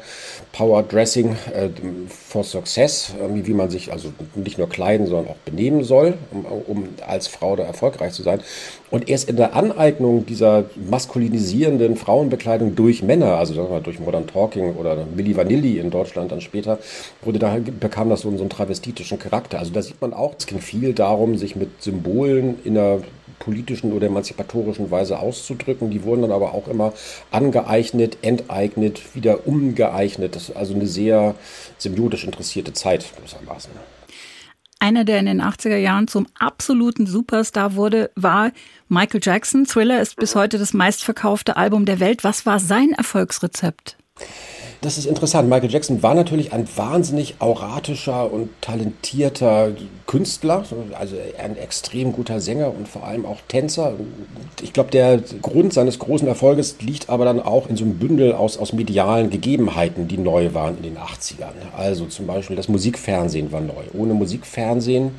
Power 0.53 0.83
Dressing 0.83 1.37
äh, 1.53 1.69
for 2.09 2.45
Success, 2.45 3.13
wie 3.29 3.55
man 3.55 3.71
sich 3.71 3.93
also 3.93 4.13
nicht 4.35 4.59
nur 4.59 4.69
kleiden, 4.69 5.07
sondern 5.07 5.29
auch 5.29 5.39
benehmen 5.45 5.85
soll, 5.85 6.15
um, 6.31 6.45
um 6.45 6.89
als 7.07 7.27
Frau 7.27 7.57
da 7.57 7.65
erfolgreich 7.65 8.13
zu 8.13 8.23
sein. 8.23 8.41
Und 8.95 9.09
erst 9.09 9.29
in 9.29 9.35
der 9.35 9.57
Aneignung 9.57 10.25
dieser 10.25 10.67
maskulinisierenden 10.89 11.97
Frauenbekleidung 11.97 12.77
durch 12.77 13.03
Männer, 13.03 13.39
also 13.39 13.81
durch 13.83 13.99
Modern 13.99 14.29
Talking 14.29 14.77
oder 14.77 15.05
Milli 15.17 15.37
Vanilli 15.37 15.81
in 15.81 15.91
Deutschland 15.91 16.31
dann 16.31 16.41
später, 16.41 16.79
wurde 17.21 17.41
da, 17.41 17.59
bekam 17.81 18.09
das 18.09 18.21
so, 18.21 18.31
so 18.31 18.43
einen 18.45 18.51
travestitischen 18.51 19.19
Charakter. 19.19 19.59
Also 19.59 19.73
da 19.73 19.83
sieht 19.83 20.01
man 20.01 20.15
auch, 20.15 20.35
es 20.39 20.47
ging 20.47 20.61
viel 20.61 20.93
darum, 20.93 21.37
sich 21.37 21.57
mit 21.57 21.83
Symbolen 21.83 22.55
in 22.63 22.79
einer 22.79 23.01
politischen 23.41 23.93
oder 23.93 24.07
emanzipatorischen 24.07 24.89
Weise 24.93 25.19
auszudrücken. 25.19 25.91
Die 25.91 26.05
wurden 26.05 26.23
dann 26.23 26.31
aber 26.31 26.55
auch 26.55 26.69
immer 26.69 26.93
angeeignet, 27.33 28.19
enteignet, 28.23 29.17
wieder 29.17 29.49
umgeeignet. 29.49 30.37
Das 30.37 30.51
ist 30.51 30.57
also 30.57 30.73
eine 30.73 30.87
sehr 30.87 31.35
symbiotisch 31.79 32.23
interessierte 32.23 32.73
Zeit 32.73 33.05
gewissermaßen. 33.17 33.73
Einer, 34.79 35.05
der 35.05 35.19
in 35.21 35.27
den 35.27 35.43
80er 35.43 35.77
Jahren 35.77 36.09
zum 36.09 36.27
absoluten 36.39 37.07
Superstar 37.07 37.75
wurde, 37.75 38.11
war 38.17 38.53
Michael 38.89 39.21
Jackson. 39.23 39.65
Thriller 39.67 40.01
ist 40.01 40.17
bis 40.17 40.35
heute 40.35 40.59
das 40.59 40.75
meistverkaufte 40.75 41.57
Album 41.57 41.85
der 41.85 42.01
Welt. 42.01 42.25
Was 42.25 42.45
war 42.45 42.59
sein 42.59 42.93
Erfolgsrezept? 42.93 43.97
Das 44.85 44.99
ist 44.99 45.07
interessant. 45.07 45.49
Michael 45.49 45.71
Jackson 45.71 46.03
war 46.03 46.15
natürlich 46.15 46.53
ein 46.53 46.69
wahnsinnig 46.77 47.37
auratischer 47.39 48.31
und 48.31 48.51
talentierter 48.61 49.73
Künstler, 50.07 50.65
also 50.99 51.17
ein 51.43 51.57
extrem 51.57 52.13
guter 52.13 52.41
Sänger 52.41 52.69
und 52.69 52.87
vor 52.87 53.05
allem 53.05 53.25
auch 53.25 53.39
Tänzer. 53.49 53.95
Ich 54.63 54.75
glaube, 54.75 54.91
der 54.91 55.23
Grund 55.41 55.73
seines 55.73 55.99
großen 55.99 56.29
Erfolges 56.29 56.77
liegt 56.81 57.09
aber 57.09 57.25
dann 57.25 57.41
auch 57.41 57.71
in 57.71 57.77
so 57.77 57.85
einem 57.85 57.99
Bündel 57.99 58.35
aus, 58.35 58.59
aus 58.59 58.75
medialen 58.75 59.31
Gegebenheiten, 59.31 60.07
die 60.07 60.19
neu 60.19 60.53
waren 60.53 60.77
in 60.77 60.83
den 60.83 60.99
80ern. 60.99 61.55
Also 61.77 62.05
zum 62.05 62.27
Beispiel 62.27 62.57
das 62.57 62.69
Musikfernsehen 62.69 63.53
war 63.53 63.63
neu. 63.63 63.85
Ohne 63.95 64.13
Musikfernsehen, 64.13 65.13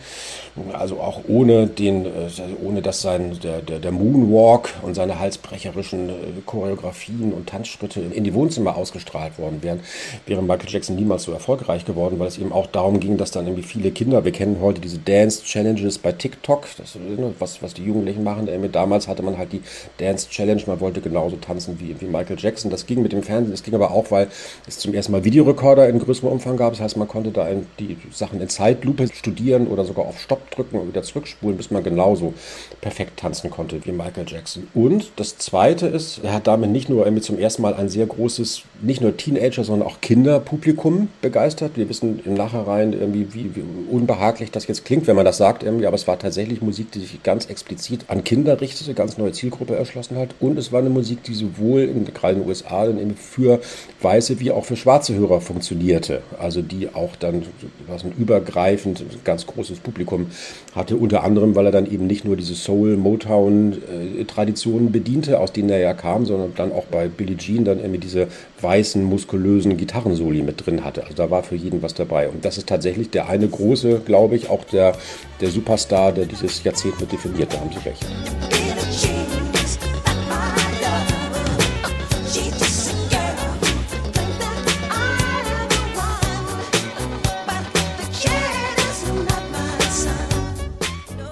also 0.73 1.01
auch 1.01 1.21
ohne 1.27 1.67
den, 1.67 2.05
also 2.05 2.43
ohne 2.63 2.81
dass 2.81 3.01
sein, 3.01 3.37
der, 3.43 3.61
der, 3.61 3.79
der 3.79 3.91
Moonwalk 3.91 4.69
und 4.83 4.93
seine 4.95 5.19
halsbrecherischen 5.19 6.09
äh, 6.09 6.13
Choreografien 6.45 7.33
und 7.33 7.49
Tanzschritte 7.49 7.99
in 7.99 8.23
die 8.23 8.33
Wohnzimmer 8.33 8.77
ausgestrahlt 8.77 9.37
worden 9.37 9.61
wären, 9.61 9.81
wäre 10.25 10.41
Michael 10.41 10.69
Jackson 10.69 10.95
niemals 10.95 11.23
so 11.23 11.33
erfolgreich 11.33 11.83
geworden, 11.83 12.19
weil 12.19 12.27
es 12.27 12.37
eben 12.37 12.53
auch 12.53 12.67
darum 12.67 13.01
ging, 13.01 13.17
dass 13.17 13.31
dann 13.31 13.47
irgendwie 13.47 13.67
viele 13.67 13.91
Kinder, 13.91 14.23
wir 14.23 14.31
kennen 14.31 14.57
heute 14.61 14.79
diese 14.79 14.97
Dance 14.97 15.43
Challenges 15.43 15.97
bei 15.97 16.13
TikTok, 16.13 16.67
das, 16.77 16.95
ne, 16.95 17.33
was, 17.37 17.61
was 17.61 17.73
die 17.73 17.83
Jugendlichen 17.83 18.23
machen. 18.23 18.47
Damals 18.71 19.07
hatte 19.07 19.23
man 19.23 19.37
halt 19.37 19.51
die 19.51 19.61
Dance 19.97 20.29
Challenge, 20.29 20.61
man 20.67 20.79
wollte 20.79 21.01
genauso 21.01 21.35
tanzen 21.35 21.79
wie, 21.79 21.99
wie 21.99 22.05
Michael 22.05 22.37
Jackson. 22.39 22.71
Das 22.71 22.85
ging 22.85 23.01
mit 23.01 23.11
dem 23.11 23.23
Fernsehen, 23.23 23.51
das 23.51 23.63
ging 23.63 23.75
aber 23.75 23.91
auch, 23.91 24.09
weil 24.09 24.27
es 24.67 24.79
zum 24.79 24.93
ersten 24.93 25.11
Mal 25.11 25.23
Videorekorder 25.23 25.89
in 25.89 25.99
größerem 25.99 26.29
Umfang 26.29 26.55
gab. 26.55 26.71
Das 26.71 26.81
heißt, 26.81 26.97
man 26.97 27.07
konnte 27.07 27.31
da 27.31 27.47
die 27.79 27.97
Sachen 28.11 28.39
in 28.39 28.47
Zeitlupe 28.47 29.07
studieren 29.13 29.67
oder 29.67 29.83
sogar 29.83 30.05
auf 30.05 30.19
Stopp 30.19 30.44
drücken 30.51 30.79
und 30.79 30.87
wieder 30.87 31.03
zurückspulen, 31.03 31.57
bis 31.57 31.71
man 31.71 31.83
genauso 31.83 32.33
perfekt 32.81 33.19
tanzen 33.19 33.49
konnte 33.49 33.83
wie 33.85 33.91
Michael 33.91 34.25
Jackson. 34.27 34.67
Und 34.73 35.11
das 35.15 35.37
Zweite 35.37 35.87
ist, 35.87 36.21
er 36.23 36.33
hat 36.33 36.47
damit 36.47 36.69
nicht 36.69 36.89
nur 36.89 37.05
irgendwie 37.05 37.23
zum 37.23 37.39
ersten 37.39 37.61
Mal 37.61 37.73
ein 37.73 37.89
sehr 37.89 38.05
großes, 38.05 38.63
nicht 38.81 39.01
nur 39.01 39.15
Teenager, 39.17 39.63
sondern 39.63 39.87
auch 39.87 40.01
Kinderpublikum 40.01 41.09
begeistert. 41.21 41.71
Wir 41.75 41.89
wissen 41.89 42.19
im 42.25 42.33
Nachhinein 42.33 42.93
irgendwie, 42.93 43.33
wie, 43.33 43.55
wie 43.55 43.63
unbehaglich 43.89 44.51
das 44.51 44.67
jetzt 44.67 44.85
klingt, 44.85 45.07
wenn 45.07 45.15
man 45.15 45.25
das 45.25 45.37
sagt 45.37 45.63
irgendwie, 45.63 45.87
aber 45.87 45.95
es 45.95 46.07
war 46.07 46.19
tatsächlich 46.19 46.61
Musik, 46.61 46.91
die 46.91 46.99
sich 46.99 47.23
ganz 47.23 47.45
explizit 47.45 48.05
an 48.07 48.23
Kinder 48.23 48.59
richtete, 48.61 48.93
ganz 48.93 49.17
neue 49.17 49.31
Zielgruppe 49.31 49.75
erschlossen 49.75 50.17
hat. 50.17 50.29
Und 50.39 50.57
es 50.57 50.71
war 50.71 50.79
eine 50.79 50.89
Musik, 50.89 51.23
die 51.23 51.33
sowohl 51.33 51.81
in, 51.81 52.05
gerade 52.05 52.33
in 52.33 52.39
den 52.41 52.47
USA 52.47 52.85
für 53.15 53.59
weiße 54.01 54.39
wie 54.39 54.51
auch 54.51 54.65
für 54.65 54.75
schwarze 54.75 55.13
Hörer 55.15 55.41
funktionierte. 55.41 56.21
Also 56.39 56.61
die 56.61 56.93
auch 56.93 57.15
dann 57.15 57.43
was 57.87 58.03
ein 58.03 58.13
übergreifend 58.17 59.03
ganz 59.23 59.45
großes 59.45 59.79
Publikum 59.79 60.27
hatte, 60.75 60.97
unter 60.97 61.23
anderem, 61.23 61.55
weil 61.55 61.67
er 61.67 61.71
dann 61.71 61.89
eben 61.89 62.07
nicht 62.07 62.25
nur 62.25 62.35
diese 62.35 62.53
Soul, 62.53 62.97
Motown-Traditionen 62.97 64.91
bediente, 64.91 65.39
aus 65.39 65.53
denen 65.53 65.69
er 65.69 65.79
ja 65.79 65.93
kam, 65.93 66.25
sondern 66.25 66.53
dann 66.55 66.71
auch 66.71 66.85
bei 66.85 67.07
Billie 67.07 67.37
Jean 67.37 67.63
dann 67.65 67.79
irgendwie 67.79 67.99
diese 67.99 68.27
weißen, 68.61 69.03
muskulösen 69.03 69.77
Gitarrensoli 69.77 70.41
mit 70.41 70.65
drin 70.65 70.83
hatte. 70.83 71.03
Also 71.03 71.15
da 71.15 71.29
war 71.29 71.43
für 71.43 71.55
jeden 71.55 71.81
was 71.81 71.93
dabei. 71.93 72.29
Und 72.29 72.43
das 72.43 72.57
ist 72.57 72.67
tatsächlich 72.67 73.09
der 73.09 73.29
eine 73.29 73.47
große, 73.47 74.01
glaube 74.05 74.35
ich, 74.35 74.49
auch 74.49 74.63
der, 74.65 74.95
der 75.39 75.49
Superstar, 75.49 76.11
der 76.11 76.25
dieses 76.25 76.63
Jahrzehnt 76.63 76.99
mit 76.99 77.11
definiert. 77.11 77.53
Da 77.53 77.59
haben 77.59 77.69
Sie 77.71 77.89
recht. 77.89 79.14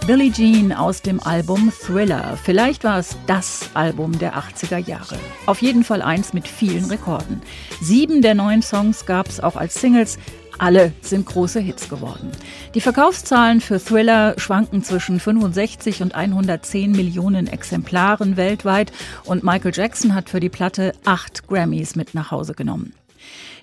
Billie 0.05 0.33
Jean 0.33 0.73
aus 0.73 1.01
dem 1.01 1.23
Album 1.23 1.71
Thriller. 1.71 2.37
Vielleicht 2.43 2.83
war 2.83 2.99
es 2.99 3.15
das 3.25 3.69
Album 3.73 4.19
der 4.19 4.35
80er 4.35 4.77
Jahre. 4.77 5.15
Auf 5.45 5.61
jeden 5.61 5.85
Fall 5.85 6.01
eins 6.01 6.33
mit 6.33 6.45
vielen 6.45 6.83
Rekorden. 6.85 7.41
Sieben 7.79 8.21
der 8.21 8.35
neun 8.35 8.61
Songs 8.61 9.05
gab 9.05 9.29
es 9.29 9.39
auch 9.39 9.55
als 9.55 9.75
Singles. 9.75 10.19
Alle 10.57 10.91
sind 10.99 11.25
große 11.25 11.61
Hits 11.61 11.87
geworden. 11.87 12.31
Die 12.75 12.81
Verkaufszahlen 12.81 13.61
für 13.61 13.79
Thriller 13.79 14.35
schwanken 14.37 14.83
zwischen 14.83 15.21
65 15.21 16.01
und 16.01 16.15
110 16.15 16.91
Millionen 16.91 17.47
Exemplaren 17.47 18.35
weltweit 18.35 18.91
und 19.23 19.45
Michael 19.45 19.71
Jackson 19.73 20.13
hat 20.13 20.29
für 20.29 20.41
die 20.41 20.49
Platte 20.49 20.91
acht 21.05 21.47
Grammys 21.47 21.95
mit 21.95 22.13
nach 22.13 22.29
Hause 22.29 22.55
genommen. 22.55 22.93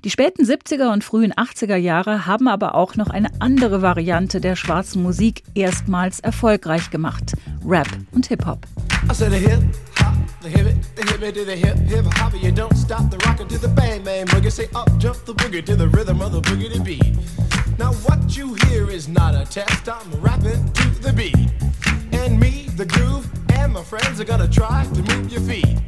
Die 0.02 0.09
späten 0.09 0.45
70er 0.45 0.90
und 0.95 1.04
frühen 1.04 1.35
80er 1.35 1.76
Jahre 1.76 2.25
haben 2.25 2.49
aber 2.49 2.75
auch 2.75 2.97
noch 2.97 3.11
eine 3.11 3.28
andere 3.38 3.83
Variante 3.83 4.40
der 4.40 4.57
schwarzen 4.57 5.02
Musik 5.02 5.42
erstmals 5.54 6.21
erfolgreich 6.21 6.88
gemacht: 6.88 7.35
Rap 7.66 7.87
und 8.12 8.26
Hip-Hop. 8.26 8.66
Now 17.78 17.92
what 18.04 18.37
you 18.37 18.54
hear 18.66 18.90
is 18.90 19.09
not 19.09 19.35
a 19.35 19.45
test. 19.45 19.88
I'm 19.88 20.23
rapping 20.23 20.71
to 20.75 20.83
the 21.02 21.12
beat, 21.14 21.35
and 22.12 22.38
me, 22.38 22.66
the 22.76 22.85
groove, 22.85 23.25
and 23.59 23.73
my 23.73 23.83
friends 23.83 24.21
are 24.21 24.25
gonna 24.25 24.47
try 24.47 24.85
to 24.92 25.00
move 25.00 25.33
your 25.33 25.40
feet. 25.40 25.78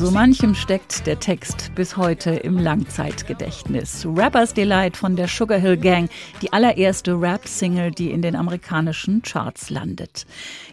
So 0.00 0.10
manchem 0.10 0.54
steckt 0.54 1.06
der 1.06 1.20
Text 1.20 1.72
bis 1.74 1.98
heute 1.98 2.30
im 2.30 2.56
Langzeitgedächtnis. 2.56 4.06
Rappers 4.06 4.54
Delight 4.54 4.96
von 4.96 5.14
der 5.14 5.28
Sugar 5.28 5.58
Hill 5.58 5.76
Gang, 5.76 6.08
die 6.40 6.54
allererste 6.54 7.20
Rap-Single, 7.20 7.90
die 7.90 8.10
in 8.10 8.22
den 8.22 8.34
amerikanischen 8.34 9.20
Charts 9.20 9.68
landet. 9.68 10.24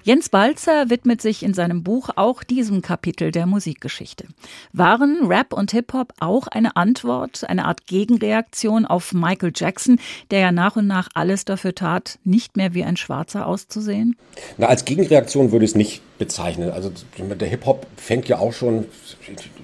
Jens 0.03 0.29
Balzer 0.29 0.89
widmet 0.89 1.21
sich 1.21 1.43
in 1.43 1.53
seinem 1.53 1.83
Buch 1.83 2.09
auch 2.15 2.41
diesem 2.41 2.81
Kapitel 2.81 3.31
der 3.33 3.47
Musikgeschichte. 3.47 4.27
Waren 4.71 5.27
Rap 5.27 5.51
und 5.51 5.71
Hip-Hop 5.71 6.13
auch 6.21 6.47
eine 6.47 6.77
Antwort, 6.77 7.43
eine 7.49 7.65
Art 7.65 7.85
Gegenreaktion 7.85 8.85
auf 8.85 9.11
Michael 9.11 9.51
Jackson, 9.53 9.99
der 10.31 10.39
ja 10.39 10.51
nach 10.53 10.77
und 10.77 10.87
nach 10.87 11.09
alles 11.15 11.43
dafür 11.43 11.75
tat, 11.75 12.17
nicht 12.23 12.55
mehr 12.55 12.73
wie 12.73 12.85
ein 12.85 12.95
Schwarzer 12.95 13.45
auszusehen? 13.45 14.15
Na, 14.57 14.67
als 14.67 14.85
Gegenreaktion 14.85 15.51
würde 15.51 15.65
ich 15.65 15.71
es 15.71 15.75
nicht 15.75 16.01
bezeichnen. 16.17 16.71
Also 16.71 16.91
der 17.17 17.47
Hip-Hop 17.47 17.85
fängt 17.95 18.27
ja 18.27 18.39
auch 18.39 18.53
schon 18.53 18.85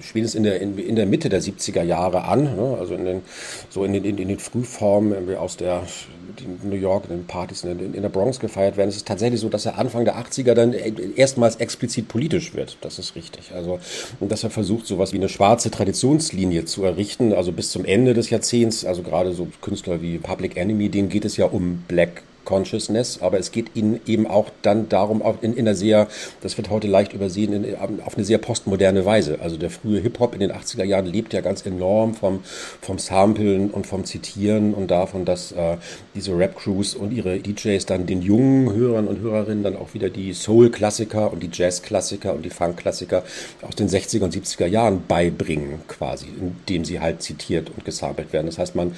spätestens 0.00 0.36
in 0.36 0.42
der, 0.44 0.60
in, 0.60 0.78
in, 0.78 0.96
der 0.96 1.06
Mitte 1.06 1.28
der 1.28 1.42
70er 1.42 1.82
Jahre 1.82 2.24
an, 2.24 2.56
ne? 2.56 2.76
also 2.78 2.94
in 2.94 3.04
den, 3.04 3.22
so 3.70 3.84
in 3.84 3.92
den, 3.92 4.04
in, 4.04 4.18
in 4.18 4.28
den 4.28 4.38
Frühformen 4.38 5.36
aus 5.36 5.56
der 5.56 5.82
New 6.62 6.76
York, 6.76 7.04
in 7.08 7.18
den 7.18 7.26
Partys 7.26 7.64
in, 7.64 7.94
in 7.94 8.02
der 8.02 8.08
Bronx 8.08 8.40
gefeiert 8.40 8.76
werden. 8.76 8.88
Es 8.88 8.96
ist 8.96 9.06
tatsächlich 9.06 9.40
so, 9.40 9.48
dass 9.48 9.66
er 9.66 9.78
Anfang 9.78 10.04
der 10.04 10.16
80er 10.16 10.54
dann 10.54 10.72
erstmals 10.72 11.56
explizit 11.56 12.08
politisch 12.08 12.54
wird. 12.54 12.76
Das 12.80 12.98
ist 12.98 13.14
richtig. 13.14 13.52
Also, 13.54 13.78
und 14.20 14.32
dass 14.32 14.44
er 14.44 14.50
versucht, 14.50 14.86
sowas 14.86 15.12
wie 15.12 15.18
eine 15.18 15.28
schwarze 15.28 15.70
Traditionslinie 15.70 16.64
zu 16.64 16.84
errichten, 16.84 17.32
also 17.32 17.52
bis 17.52 17.70
zum 17.70 17.84
Ende 17.84 18.14
des 18.14 18.30
Jahrzehnts, 18.30 18.84
also 18.84 19.02
gerade 19.02 19.32
so 19.32 19.48
Künstler 19.60 20.02
wie 20.02 20.18
Public 20.18 20.56
Enemy, 20.56 20.88
denen 20.88 21.08
geht 21.08 21.24
es 21.24 21.36
ja 21.36 21.46
um 21.46 21.84
Black 21.88 22.22
Consciousness, 22.44 23.20
aber 23.20 23.38
es 23.38 23.52
geht 23.52 23.74
ihnen 23.74 24.00
eben 24.06 24.26
auch 24.26 24.50
dann 24.62 24.88
darum, 24.88 25.22
auch 25.22 25.42
in, 25.42 25.54
in 25.54 25.66
einer 25.66 25.74
sehr, 25.74 26.08
das 26.42 26.56
wird 26.56 26.70
heute 26.70 26.86
leicht 26.86 27.12
übersehen, 27.12 27.64
in, 27.64 27.76
auf 28.04 28.16
eine 28.16 28.24
sehr 28.24 28.38
postmoderne 28.38 29.04
Weise. 29.04 29.38
Also 29.40 29.56
der 29.56 29.70
frühe 29.70 30.00
Hip-Hop 30.00 30.34
in 30.34 30.40
den 30.40 30.52
80er 30.52 30.84
Jahren 30.84 31.06
lebt 31.06 31.32
ja 31.32 31.40
ganz 31.40 31.64
enorm 31.66 32.14
vom, 32.14 32.40
vom 32.80 32.98
Samplen 32.98 33.70
und 33.70 33.86
vom 33.86 34.04
Zitieren 34.04 34.74
und 34.74 34.90
davon, 34.90 35.24
dass 35.24 35.52
äh, 35.52 35.76
diese 36.14 36.36
Rap-Crews 36.36 36.94
und 36.94 37.12
ihre 37.12 37.38
DJs 37.38 37.84
dann 37.86 38.06
den 38.06 38.22
jungen 38.22 38.72
Hörern 38.72 39.08
und 39.08 39.20
Hörerinnen 39.20 39.64
dann 39.64 39.76
auch 39.76 39.94
wieder 39.94 40.10
die 40.10 40.32
Soul-Klassiker 40.32 41.32
und 41.32 41.42
die 41.42 41.50
Jazz-Klassiker 41.52 42.34
und 42.34 42.44
die 42.44 42.50
Funk-Klassiker 42.50 43.22
aus 43.62 43.74
den 43.76 43.88
60er 43.88 44.24
und 44.24 44.34
70er 44.34 44.66
Jahren 44.66 45.02
beibringen, 45.06 45.80
quasi, 45.88 46.26
indem 46.38 46.84
sie 46.84 47.00
halt 47.00 47.22
zitiert 47.22 47.70
und 47.74 47.84
gesampelt 47.84 48.32
werden. 48.32 48.46
Das 48.46 48.58
heißt, 48.58 48.74
man, 48.74 48.94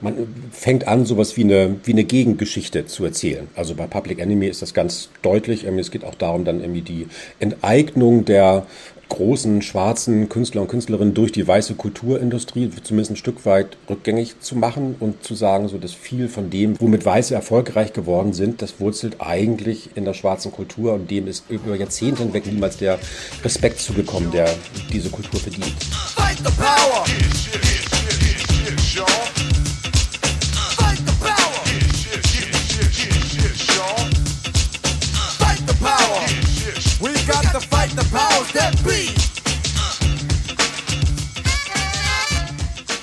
man 0.00 0.14
fängt 0.50 0.86
an, 0.88 1.04
sowas 1.04 1.36
wie 1.36 1.44
eine, 1.44 1.76
wie 1.84 1.92
eine 1.92 2.04
Gegend 2.04 2.37
Geschichte 2.38 2.86
zu 2.86 3.04
erzählen. 3.04 3.48
Also 3.54 3.74
bei 3.74 3.86
Public 3.86 4.18
Enemy 4.18 4.46
ist 4.46 4.62
das 4.62 4.74
ganz 4.74 5.10
deutlich. 5.22 5.64
Es 5.64 5.90
geht 5.90 6.04
auch 6.04 6.14
darum, 6.14 6.44
dann 6.44 6.60
irgendwie 6.60 6.82
die 6.82 7.06
Enteignung 7.38 8.24
der 8.24 8.66
großen 9.08 9.62
schwarzen 9.62 10.28
Künstler 10.28 10.62
und 10.62 10.68
Künstlerinnen 10.68 11.14
durch 11.14 11.32
die 11.32 11.46
weiße 11.46 11.74
Kulturindustrie 11.74 12.70
zumindest 12.82 13.12
ein 13.12 13.16
Stück 13.16 13.46
weit 13.46 13.76
rückgängig 13.88 14.40
zu 14.40 14.56
machen 14.56 14.96
und 15.00 15.24
zu 15.24 15.34
sagen, 15.34 15.68
so 15.68 15.78
dass 15.78 15.92
viel 15.92 16.28
von 16.28 16.50
dem, 16.50 16.78
womit 16.80 17.04
Weiße 17.04 17.34
erfolgreich 17.34 17.92
geworden 17.92 18.32
sind, 18.32 18.62
das 18.62 18.80
wurzelt 18.80 19.16
eigentlich 19.20 19.90
in 19.94 20.04
der 20.04 20.14
schwarzen 20.14 20.52
Kultur 20.52 20.94
und 20.94 21.10
dem 21.10 21.26
ist 21.26 21.44
über 21.48 21.74
Jahrzehnte 21.74 22.22
hinweg 22.22 22.46
niemals 22.46 22.76
der 22.76 22.98
Respekt 23.42 23.80
zugekommen, 23.80 24.30
der 24.30 24.54
diese 24.92 25.10
Kultur 25.10 25.40
verdient. 25.40 25.74
Fight 26.14 26.38
the 26.38 26.52
power. 26.56 27.04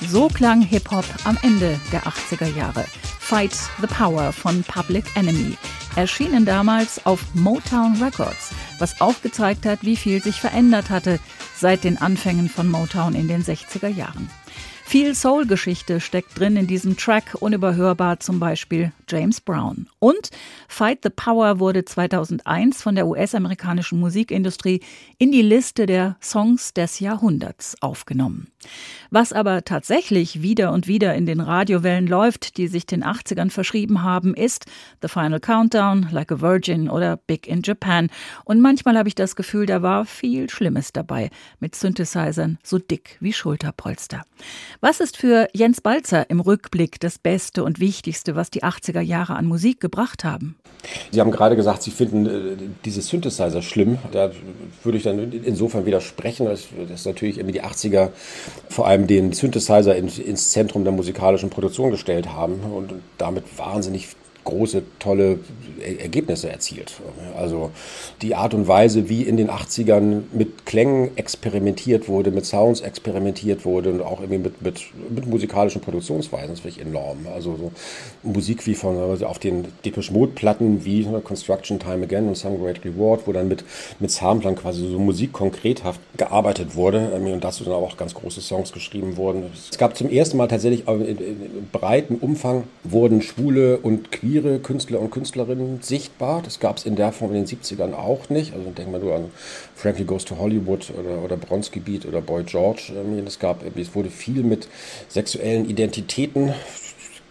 So 0.10 0.30
klang 0.30 0.62
Hip-Hop 0.62 1.04
am 1.26 1.38
Ende 1.42 1.78
der 1.92 2.04
80er 2.04 2.56
Jahre. 2.56 2.86
Fight 3.20 3.52
the 3.82 3.88
Power 3.88 4.32
von 4.32 4.64
Public 4.64 5.04
Enemy. 5.16 5.58
Erschienen 5.98 6.46
damals 6.46 7.06
auf 7.06 7.20
Motown 7.34 8.02
Records, 8.02 8.52
was 8.80 9.02
auch 9.02 9.22
gezeigt 9.22 9.66
hat, 9.66 9.80
wie 9.82 9.98
viel 9.98 10.24
sich 10.24 10.40
verändert 10.40 10.90
hatte 10.90 11.20
seit 11.58 11.84
den 11.84 11.98
Anfängen 11.98 12.48
von 12.48 12.70
Motown 12.70 13.16
in 13.16 13.28
den 13.28 13.44
60er 13.44 13.90
Jahren. 13.90 14.30
Viel 14.88 15.16
Soul-Geschichte 15.16 16.00
steckt 16.00 16.40
drin 16.40 16.56
in 16.56 16.68
diesem 16.68 16.96
Track, 16.96 17.36
unüberhörbar 17.40 18.20
zum 18.20 18.40
Beispiel 18.40 18.94
James 19.10 19.42
Brown. 19.42 19.88
Und 19.98 20.30
Fight 20.68 21.00
the 21.04 21.10
Power 21.10 21.60
wurde 21.60 21.84
2001 21.84 22.84
von 22.84 22.94
der 22.94 23.08
US-amerikanischen 23.08 24.00
Musikindustrie 24.00 24.82
in 25.18 25.32
die 25.32 25.42
Liste 25.42 25.88
der 25.88 26.18
Songs 26.22 26.74
des 26.74 27.00
Jahrhunderts 27.00 27.76
aufgenommen. 27.82 28.48
Was 29.10 29.34
aber 29.34 29.64
tatsächlich 29.64 30.42
wieder 30.42 30.72
und 30.72 30.88
wieder 30.88 31.14
in 31.16 31.26
den 31.26 31.40
Radiowellen 31.40 32.08
läuft, 32.08 32.58
die 32.58 32.68
sich 32.68 32.86
den 32.86 33.04
80ern 33.04 33.50
verschrieben 33.50 34.04
haben, 34.04 34.34
ist 34.34 34.66
The 35.02 35.08
Final 35.08 35.40
Countdown, 35.40 36.10
Like 36.12 36.32
a 36.32 36.42
Virgin 36.42 36.90
oder 36.90 37.18
Big 37.18 37.48
in 37.48 37.62
Japan. 37.64 38.10
Und 38.44 38.62
manchmal 38.62 38.98
habe 38.98 39.10
ich 39.10 39.16
das 39.16 39.36
Gefühl, 39.36 39.66
da 39.66 39.82
war 39.82 40.06
viel 40.06 40.50
Schlimmes 40.50 40.94
dabei, 40.94 41.30
mit 41.60 41.76
Synthesizern 41.76 42.60
so 42.64 42.78
dick 42.78 43.18
wie 43.20 43.34
Schulterpolster. 43.34 44.24
Was 44.86 45.00
ist 45.00 45.18
für 45.18 45.48
Jens 45.52 45.82
Balzer 45.82 46.30
im 46.30 46.40
Rückblick 46.40 47.00
das 47.00 47.18
Beste 47.18 47.64
und 47.64 47.80
Wichtigste, 47.80 48.36
was 48.36 48.52
die 48.52 48.64
80er 48.64 49.02
Jahre 49.02 49.34
an 49.36 49.48
Musik 49.48 49.80
gebracht 49.80 50.24
haben? 50.24 50.58
Sie 51.10 51.20
haben 51.20 51.32
gerade 51.32 51.56
gesagt, 51.56 51.82
Sie 51.82 51.90
finden 51.90 52.28
äh, 52.28 52.56
diese 52.86 53.02
Synthesizer 53.02 53.64
schlimm. 53.64 53.98
Da 54.12 54.30
würde 54.84 55.00
ich 55.00 55.04
dann 55.04 55.32
insofern 55.32 55.88
widersprechen, 55.88 56.46
dass, 56.46 56.68
dass 56.88 57.04
natürlich 57.04 57.38
die 57.38 57.64
80er 57.64 58.10
vor 58.70 58.86
allem 58.86 59.08
den 59.08 59.32
Synthesizer 59.34 59.96
ins, 59.96 60.20
ins 60.20 60.52
Zentrum 60.52 60.84
der 60.84 60.94
musikalischen 60.94 61.50
Produktion 61.50 61.90
gestellt 61.90 62.34
haben 62.34 62.60
und 62.60 62.94
damit 63.18 63.58
wahnsinnig 63.58 64.10
große, 64.46 64.84
tolle 65.00 65.40
Ergebnisse 66.00 66.50
erzielt. 66.50 66.94
Also 67.38 67.72
die 68.22 68.36
Art 68.36 68.54
und 68.54 68.68
Weise, 68.68 69.10
wie 69.10 69.24
in 69.24 69.38
den 69.38 69.50
80ern 69.50 70.22
mit 70.32 70.66
Klängen 70.66 71.18
experimentiert 71.18 72.08
wurde, 72.08 72.32
mit 72.32 72.46
Sounds 72.46 72.82
experimentiert 72.82 73.66
wurde 73.66 73.92
und 73.92 74.02
auch 74.02 74.22
irgendwie 74.22 74.40
mit, 74.40 74.62
mit, 74.62 74.82
mit 75.10 75.28
musikalischen 75.28 75.82
Produktionsweisen, 75.82 76.52
das 76.52 76.62
finde 76.62 76.78
ich 76.78 76.86
enorm. 76.86 77.28
Also 77.34 77.58
so 77.58 77.72
Musik 78.24 78.66
wie 78.66 78.76
von 78.76 78.98
also 78.98 79.26
auf 79.26 79.40
den 79.40 79.66
Depeche 79.84 80.14
Mode 80.14 80.34
Platten 80.34 80.86
wie 80.86 81.06
Construction 81.24 81.80
Time 81.80 82.04
Again 82.04 82.28
und 82.28 82.38
Some 82.38 82.58
Great 82.58 82.86
Reward, 82.86 83.28
wo 83.28 83.34
dann 83.34 83.48
mit, 83.48 83.64
mit 84.00 84.12
Samplern 84.12 84.56
quasi 84.56 84.88
so 84.88 85.00
Musik 85.00 85.34
konkrethaft 85.34 86.00
gearbeitet 86.18 86.76
wurde 86.76 87.10
und 87.10 87.44
dazu 87.44 87.64
dann 87.64 87.74
auch 87.74 87.98
ganz 87.98 88.14
große 88.14 88.42
Songs 88.42 88.72
geschrieben 88.72 89.18
wurden. 89.18 89.46
Es 89.72 89.78
gab 89.78 89.98
zum 89.98 90.10
ersten 90.10 90.38
Mal 90.38 90.48
tatsächlich 90.48 90.88
in, 90.88 91.02
in, 91.02 91.18
in 91.18 91.70
breiten 91.72 92.16
Umfang 92.16 92.64
wurden 92.84 93.22
schwule 93.22 93.78
und 93.78 94.12
queer 94.12 94.35
queere 94.36 94.60
Künstler 94.60 95.00
und 95.00 95.12
Künstlerinnen 95.12 95.82
sichtbar. 95.82 96.42
Das 96.44 96.60
gab 96.60 96.78
es 96.78 96.86
in 96.86 96.96
der 96.96 97.12
Form 97.12 97.34
in 97.34 97.46
den 97.46 97.48
70ern 97.48 97.94
auch 97.94 98.30
nicht. 98.30 98.54
Also 98.54 98.70
denk 98.72 98.92
mal 98.92 99.00
nur 99.00 99.16
an 99.16 99.32
Frankie 99.76 100.04
Goes 100.04 100.26
to 100.26 100.38
Hollywood 100.38 100.92
oder, 100.98 101.24
oder 101.24 101.38
Bronski 101.38 101.80
Beat 101.80 102.06
oder 102.06 102.22
Boy 102.22 102.44
George. 102.44 102.92
Es, 103.26 103.40
gab, 103.40 103.64
es 103.78 103.96
wurde 103.96 104.10
viel 104.10 104.44
mit 104.44 104.68
sexuellen 105.08 105.70
Identitäten 105.70 106.54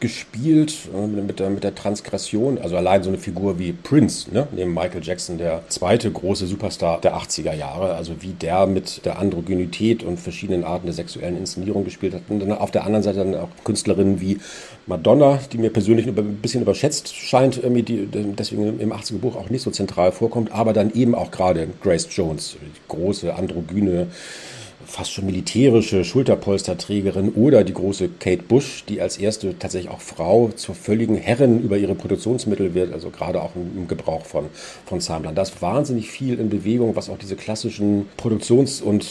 gespielt 0.01 0.89
äh, 0.95 1.07
mit 1.07 1.41
der, 1.41 1.51
mit 1.51 1.65
der 1.65 1.75
Transgression. 1.75 2.59
Also 2.59 2.77
allein 2.77 3.03
so 3.03 3.09
eine 3.09 3.19
Figur 3.19 3.59
wie 3.59 3.73
Prince, 3.73 4.33
ne? 4.33 4.47
neben 4.53 4.75
Michael 4.75 5.03
Jackson, 5.03 5.39
der 5.39 5.63
zweite 5.69 6.11
große 6.11 6.47
Superstar 6.47 7.01
der 7.01 7.17
80er 7.17 7.55
Jahre. 7.55 7.95
Also 7.95 8.21
wie 8.21 8.33
der 8.33 8.67
mit 8.67 9.05
der 9.05 9.19
Androgynität 9.19 10.03
und 10.03 10.19
verschiedenen 10.19 10.65
Arten 10.65 10.87
der 10.87 10.95
sexuellen 10.95 11.37
Inszenierung 11.37 11.85
gespielt 11.85 12.15
hat. 12.15 12.23
Und 12.29 12.41
dann 12.41 12.53
auf 12.53 12.71
der 12.71 12.85
anderen 12.85 13.03
Seite 13.03 13.19
dann 13.19 13.35
auch 13.35 13.49
Künstlerinnen 13.65 14.21
wie 14.21 14.39
Madonna, 14.87 15.41
die 15.53 15.59
mir 15.59 15.71
persönlich 15.71 16.07
ein 16.07 16.37
bisschen 16.37 16.63
überschätzt 16.63 17.15
scheint, 17.15 17.57
irgendwie 17.57 17.83
die 17.83 18.07
deswegen 18.07 18.79
im 18.81 18.93
80er 18.93 19.19
Buch 19.19 19.37
auch 19.37 19.49
nicht 19.49 19.63
so 19.63 19.71
zentral 19.71 20.13
vorkommt, 20.13 20.53
aber 20.53 20.73
dann 20.73 20.93
eben 20.93 21.15
auch 21.15 21.31
gerade 21.31 21.69
Grace 21.83 22.09
Jones, 22.11 22.57
die 22.61 22.81
große 22.89 23.35
androgyne 23.35 24.09
fast 24.87 25.13
schon 25.13 25.27
militärische 25.27 26.05
Schulterpolsterträgerin 26.05 27.31
oder 27.31 27.65
die 27.65 27.75
große 27.75 28.09
Kate 28.19 28.43
Bush, 28.43 28.85
die 28.89 29.01
als 29.01 29.19
erste 29.19 29.59
tatsächlich 29.59 29.91
auch 29.91 30.01
Frau 30.01 30.51
zur 30.55 30.75
völligen 30.75 31.17
Herrin 31.17 31.61
über 31.61 31.77
ihre 31.77 31.95
Produktionsmittel 31.95 32.75
wird, 32.75 32.93
also 32.93 33.11
gerade 33.11 33.43
auch 33.43 33.55
im, 33.55 33.89
Gebrauch 33.89 34.25
von, 34.25 34.47
von 34.87 35.01
Samplern. 35.01 35.35
Da 35.35 35.43
ist 35.43 35.61
wahnsinnig 35.63 36.11
viel 36.11 36.39
in 36.39 36.51
Bewegung, 36.51 36.97
was 36.97 37.11
auch 37.11 37.19
diese 37.19 37.37
klassischen 37.37 38.07
Produktions- 38.17 38.81
und 38.81 39.07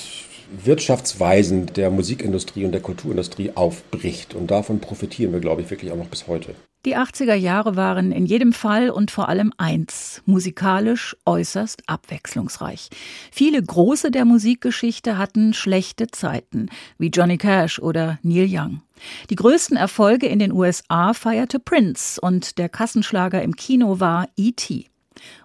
Wirtschaftsweisen 0.64 1.68
der 1.68 1.90
Musikindustrie 1.90 2.66
und 2.66 2.72
der 2.72 2.82
Kulturindustrie 2.82 3.52
aufbricht. 3.56 4.36
Und 4.36 4.52
davon 4.52 4.80
profitieren 4.80 5.34
wir, 5.34 5.40
glaube 5.40 5.62
ich, 5.62 5.70
wirklich 5.70 5.92
auch 5.92 5.98
noch 5.98 6.08
bis 6.08 6.28
heute. 6.28 6.56
Die 6.86 6.98
80er 6.98 7.34
Jahre 7.34 7.78
waren 7.78 8.12
in 8.12 8.26
jedem 8.26 8.52
Fall 8.52 8.90
und 8.90 9.10
vor 9.10 9.30
allem 9.30 9.54
eins, 9.58 10.22
musikalisch 10.26 11.16
äußerst 11.26 11.84
abwechslungsreich. 11.88 12.90
Viele 13.32 13.64
große 13.64 14.12
der 14.12 14.26
Musikgeschichte 14.26 15.18
hatten 15.18 15.54
schlechte 15.54 16.08
Zeiten, 16.08 16.68
wie 16.98 17.08
Johnny 17.08 17.38
Cash 17.38 17.80
oder 17.80 18.20
Neil 18.22 18.48
Young. 18.50 18.82
Die 19.30 19.36
größten 19.36 19.78
Erfolge 19.78 20.28
in 20.28 20.40
den 20.40 20.52
USA 20.52 21.14
feierte 21.14 21.60
Prince 21.60 22.20
und 22.20 22.58
der 22.58 22.68
Kassenschlager 22.68 23.42
im 23.42 23.56
Kino 23.56 24.02
war 24.02 24.28
E.T. 24.36 24.93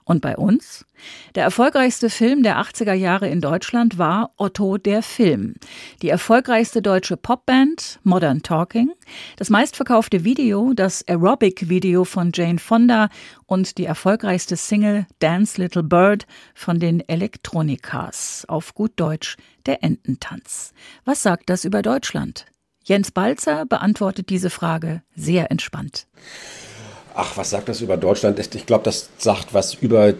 Und 0.08 0.22
bei 0.22 0.38
uns? 0.38 0.86
Der 1.34 1.44
erfolgreichste 1.44 2.08
Film 2.08 2.42
der 2.42 2.58
80er 2.58 2.94
Jahre 2.94 3.28
in 3.28 3.42
Deutschland 3.42 3.98
war 3.98 4.32
Otto 4.38 4.78
der 4.78 5.02
Film. 5.02 5.56
Die 6.00 6.08
erfolgreichste 6.08 6.80
deutsche 6.80 7.18
Popband 7.18 8.00
Modern 8.04 8.40
Talking, 8.42 8.90
das 9.36 9.50
meistverkaufte 9.50 10.24
Video, 10.24 10.72
das 10.72 11.06
Aerobic-Video 11.06 12.06
von 12.06 12.30
Jane 12.32 12.58
Fonda 12.58 13.10
und 13.44 13.76
die 13.76 13.84
erfolgreichste 13.84 14.56
Single 14.56 15.06
Dance 15.18 15.60
Little 15.60 15.82
Bird 15.82 16.26
von 16.54 16.80
den 16.80 17.06
Elektronikas. 17.06 18.46
Auf 18.48 18.72
gut 18.72 18.92
Deutsch 18.96 19.36
der 19.66 19.84
Ententanz. 19.84 20.72
Was 21.04 21.22
sagt 21.22 21.50
das 21.50 21.66
über 21.66 21.82
Deutschland? 21.82 22.46
Jens 22.82 23.10
Balzer 23.10 23.66
beantwortet 23.66 24.30
diese 24.30 24.48
Frage 24.48 25.02
sehr 25.14 25.50
entspannt. 25.50 26.06
Ach, 27.20 27.36
was 27.36 27.50
sagt 27.50 27.68
das 27.68 27.80
über 27.80 27.96
Deutschland? 27.96 28.38
Ich 28.38 28.64
glaube, 28.64 28.84
das 28.84 29.08
sagt 29.18 29.52
was 29.52 29.74
über 29.74 30.14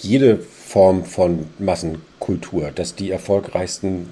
jede 0.00 0.36
Form 0.36 1.04
von 1.04 1.46
Massenkultur, 1.60 2.72
dass 2.74 2.96
die 2.96 3.12
erfolgreichsten 3.12 4.10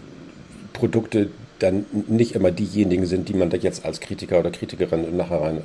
Produkte 0.72 1.30
dann 1.58 1.86
nicht 2.06 2.34
immer 2.34 2.50
diejenigen 2.50 3.06
sind, 3.06 3.28
die 3.28 3.34
man 3.34 3.50
da 3.50 3.56
jetzt 3.56 3.84
als 3.84 4.00
Kritiker 4.00 4.38
oder 4.40 4.50
Kritikerin 4.50 5.04
im 5.04 5.16
Nachhinein 5.16 5.60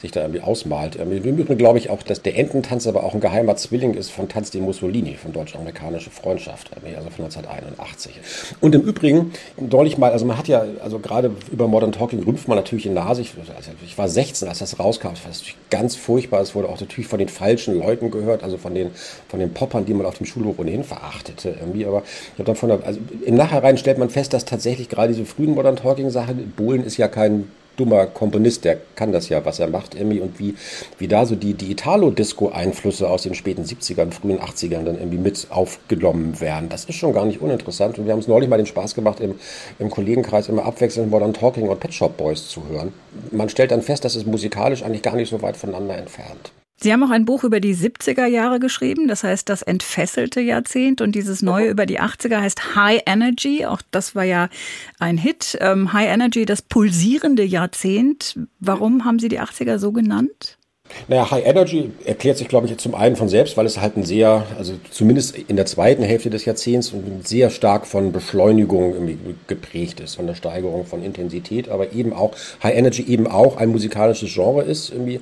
sich 0.00 0.10
da 0.10 0.22
irgendwie 0.22 0.40
ausmalt. 0.40 0.96
Im 0.96 1.12
Übrigen 1.12 1.58
glaube 1.58 1.78
ich 1.78 1.90
auch, 1.90 2.02
dass 2.02 2.22
der 2.22 2.38
Ententanz 2.38 2.86
aber 2.86 3.04
auch 3.04 3.14
ein 3.14 3.20
geheimer 3.20 3.56
Zwilling 3.56 3.94
ist 3.94 4.10
von 4.10 4.28
Tanz 4.28 4.50
de 4.50 4.60
Mussolini, 4.60 5.14
von 5.14 5.32
deutsch-amerikanische 5.32 6.10
Freundschaft, 6.10 6.70
also 6.74 7.10
von 7.10 7.24
1981. 7.24 8.20
Und 8.60 8.74
im 8.74 8.82
Übrigen, 8.82 9.32
neulich 9.56 9.98
mal, 9.98 10.12
also 10.12 10.24
man 10.24 10.38
hat 10.38 10.48
ja, 10.48 10.64
also 10.82 10.98
gerade 10.98 11.30
über 11.50 11.68
Modern 11.68 11.92
Talking 11.92 12.22
rümpft 12.22 12.48
man 12.48 12.56
natürlich 12.56 12.86
in 12.86 12.94
Nase. 12.94 13.22
Ich, 13.22 13.34
also 13.38 13.70
ich 13.84 13.96
war 13.98 14.08
16, 14.08 14.48
als 14.48 14.58
das 14.58 14.78
rauskam. 14.78 15.08
Das 15.08 15.24
war 15.24 15.32
ganz 15.70 15.96
furchtbar. 15.96 16.40
Es 16.40 16.54
wurde 16.54 16.68
auch 16.68 16.80
natürlich 16.80 17.06
von 17.06 17.18
den 17.18 17.28
falschen 17.28 17.78
Leuten 17.78 18.10
gehört, 18.10 18.42
also 18.42 18.56
von 18.56 18.74
den, 18.74 18.90
von 19.28 19.40
den 19.40 19.52
Poppern, 19.52 19.84
die 19.84 19.94
man 19.94 20.06
auf 20.06 20.18
dem 20.18 20.26
Schulhof 20.26 20.58
ohnehin 20.58 20.84
verachtete. 20.84 21.54
Irgendwie. 21.60 21.86
Aber 21.86 22.02
ich 22.04 22.32
habe 22.34 22.44
dann 22.44 22.56
von 22.56 22.68
der, 22.68 22.84
also 22.84 23.00
im 23.24 23.34
Nachhinein 23.34 23.78
stellt 23.78 23.98
man 23.98 24.10
fest, 24.10 24.32
dass 24.32 24.44
tatsächlich 24.44 24.71
gerade 24.88 25.12
diese 25.12 25.24
frühen 25.24 25.54
Modern 25.54 25.76
Talking 25.76 26.10
Sachen, 26.10 26.52
Bohlen 26.56 26.84
ist 26.84 26.96
ja 26.96 27.08
kein 27.08 27.48
dummer 27.76 28.06
Komponist, 28.06 28.64
der 28.64 28.78
kann 28.96 29.12
das 29.12 29.28
ja, 29.28 29.44
was 29.44 29.58
er 29.58 29.68
macht, 29.68 29.94
irgendwie, 29.94 30.20
und 30.20 30.38
wie, 30.38 30.54
wie 30.98 31.08
da 31.08 31.24
so 31.26 31.34
die, 31.34 31.54
die 31.54 31.70
Italo-Disco-Einflüsse 31.72 33.08
aus 33.08 33.22
den 33.22 33.34
späten 33.34 33.64
70ern, 33.64 34.12
frühen 34.12 34.38
80ern 34.38 34.84
dann 34.84 34.98
irgendwie 34.98 35.18
mit 35.18 35.46
aufgenommen 35.50 36.40
werden. 36.40 36.68
Das 36.68 36.84
ist 36.84 36.96
schon 36.96 37.12
gar 37.12 37.24
nicht 37.24 37.40
uninteressant. 37.40 37.98
Und 37.98 38.06
wir 38.06 38.12
haben 38.12 38.20
es 38.20 38.28
neulich 38.28 38.48
mal 38.48 38.58
den 38.58 38.66
Spaß 38.66 38.94
gemacht, 38.94 39.20
im, 39.20 39.36
im 39.78 39.90
Kollegenkreis 39.90 40.48
immer 40.48 40.64
abwechselnd 40.64 41.10
Modern 41.10 41.32
Talking 41.32 41.68
und 41.68 41.80
Pet 41.80 41.94
Shop 41.94 42.16
Boys 42.16 42.48
zu 42.48 42.62
hören. 42.68 42.92
Man 43.30 43.48
stellt 43.48 43.70
dann 43.70 43.82
fest, 43.82 44.04
dass 44.04 44.16
es 44.16 44.26
musikalisch 44.26 44.82
eigentlich 44.82 45.02
gar 45.02 45.16
nicht 45.16 45.30
so 45.30 45.40
weit 45.42 45.56
voneinander 45.56 45.96
entfernt. 45.96 46.52
Sie 46.82 46.92
haben 46.92 47.04
auch 47.04 47.10
ein 47.10 47.24
Buch 47.24 47.44
über 47.44 47.60
die 47.60 47.76
70er 47.76 48.26
Jahre 48.26 48.58
geschrieben, 48.58 49.06
das 49.06 49.22
heißt 49.22 49.48
das 49.48 49.62
entfesselte 49.62 50.40
Jahrzehnt 50.40 51.00
und 51.00 51.12
dieses 51.12 51.40
neue 51.40 51.68
über 51.68 51.86
die 51.86 52.00
80er 52.00 52.40
heißt 52.40 52.74
High 52.74 53.02
Energy, 53.06 53.66
auch 53.66 53.82
das 53.92 54.16
war 54.16 54.24
ja 54.24 54.48
ein 54.98 55.16
Hit. 55.16 55.56
Ähm, 55.60 55.92
High 55.92 56.08
Energy, 56.08 56.44
das 56.44 56.60
pulsierende 56.60 57.44
Jahrzehnt. 57.44 58.36
Warum 58.58 59.04
haben 59.04 59.20
Sie 59.20 59.28
die 59.28 59.40
80er 59.40 59.78
so 59.78 59.92
genannt? 59.92 60.58
Naja, 61.08 61.30
High 61.30 61.46
Energy 61.46 61.90
erklärt 62.04 62.38
sich, 62.38 62.48
glaube 62.48 62.66
ich, 62.66 62.76
zum 62.78 62.94
einen 62.94 63.16
von 63.16 63.28
selbst, 63.28 63.56
weil 63.56 63.66
es 63.66 63.80
halt 63.80 63.96
ein 63.96 64.04
sehr, 64.04 64.46
also 64.58 64.74
zumindest 64.90 65.36
in 65.36 65.56
der 65.56 65.66
zweiten 65.66 66.02
Hälfte 66.02 66.30
des 66.30 66.44
Jahrzehnts 66.44 66.92
sehr 67.24 67.50
stark 67.50 67.86
von 67.86 68.12
Beschleunigung 68.12 68.94
geprägt 69.46 70.00
ist, 70.00 70.16
von 70.16 70.26
der 70.26 70.34
Steigerung 70.34 70.86
von 70.86 71.02
Intensität, 71.02 71.68
aber 71.68 71.92
eben 71.92 72.12
auch 72.12 72.32
High 72.62 72.76
Energy 72.76 73.02
eben 73.02 73.26
auch 73.26 73.56
ein 73.56 73.70
musikalisches 73.70 74.32
Genre 74.32 74.62
ist, 74.62 74.90
irgendwie, 74.90 75.20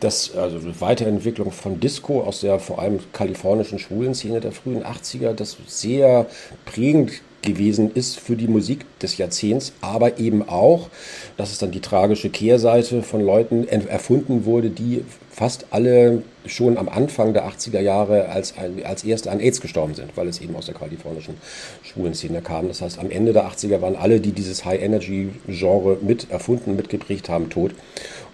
das, 0.00 0.34
also 0.36 0.58
Weiterentwicklung 0.80 1.52
von 1.52 1.78
Disco 1.78 2.22
aus 2.22 2.40
der 2.40 2.58
vor 2.58 2.80
allem 2.80 2.98
kalifornischen 3.12 3.78
schwulen 3.78 4.14
Szene 4.14 4.40
der 4.40 4.52
frühen 4.52 4.82
80er, 4.82 5.32
das 5.32 5.56
sehr 5.66 6.26
prägend 6.64 7.12
gewesen 7.42 7.90
ist 7.92 8.18
für 8.18 8.36
die 8.36 8.48
Musik 8.48 8.86
des 9.00 9.18
Jahrzehnts, 9.18 9.72
aber 9.80 10.18
eben 10.18 10.48
auch, 10.48 10.88
das 11.36 11.52
ist 11.52 11.62
dann 11.62 11.72
die 11.72 11.80
tragische 11.80 12.30
Kehrseite 12.30 13.02
von 13.02 13.20
Leuten 13.20 13.66
erfunden 13.66 14.44
wurde, 14.44 14.70
die 14.70 15.04
fast 15.30 15.66
alle 15.70 16.22
schon 16.46 16.76
am 16.76 16.88
Anfang 16.88 17.32
der 17.32 17.48
80er 17.48 17.80
Jahre 17.80 18.28
als, 18.28 18.54
als 18.84 19.04
erste 19.04 19.30
an 19.30 19.40
AIDS 19.40 19.60
gestorben 19.60 19.94
sind, 19.94 20.16
weil 20.16 20.28
es 20.28 20.40
eben 20.40 20.54
aus 20.56 20.66
der 20.66 20.74
kalifornischen 20.74 21.34
Schwulenszene 21.82 22.42
kam. 22.42 22.68
Das 22.68 22.80
heißt, 22.80 22.98
am 22.98 23.10
Ende 23.10 23.32
der 23.32 23.46
80er 23.46 23.80
waren 23.80 23.96
alle, 23.96 24.20
die 24.20 24.32
dieses 24.32 24.64
High-Energy-Genre 24.64 25.98
mit 26.02 26.30
erfunden, 26.30 26.76
mitgeprägt 26.76 27.28
haben, 27.28 27.50
tot. 27.50 27.72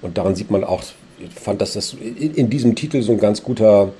Und 0.03 0.18
daran 0.18 0.35
sieht 0.35 0.51
man 0.51 0.64
auch, 0.64 0.83
fand, 1.35 1.61
dass 1.61 1.75
das 1.75 1.94
in 1.94 2.51
diesem 2.51 2.75
Titel 2.75 3.03
so 3.03 3.12
ein 3.12 3.18
ganz 3.18 3.42
guter 3.42 3.92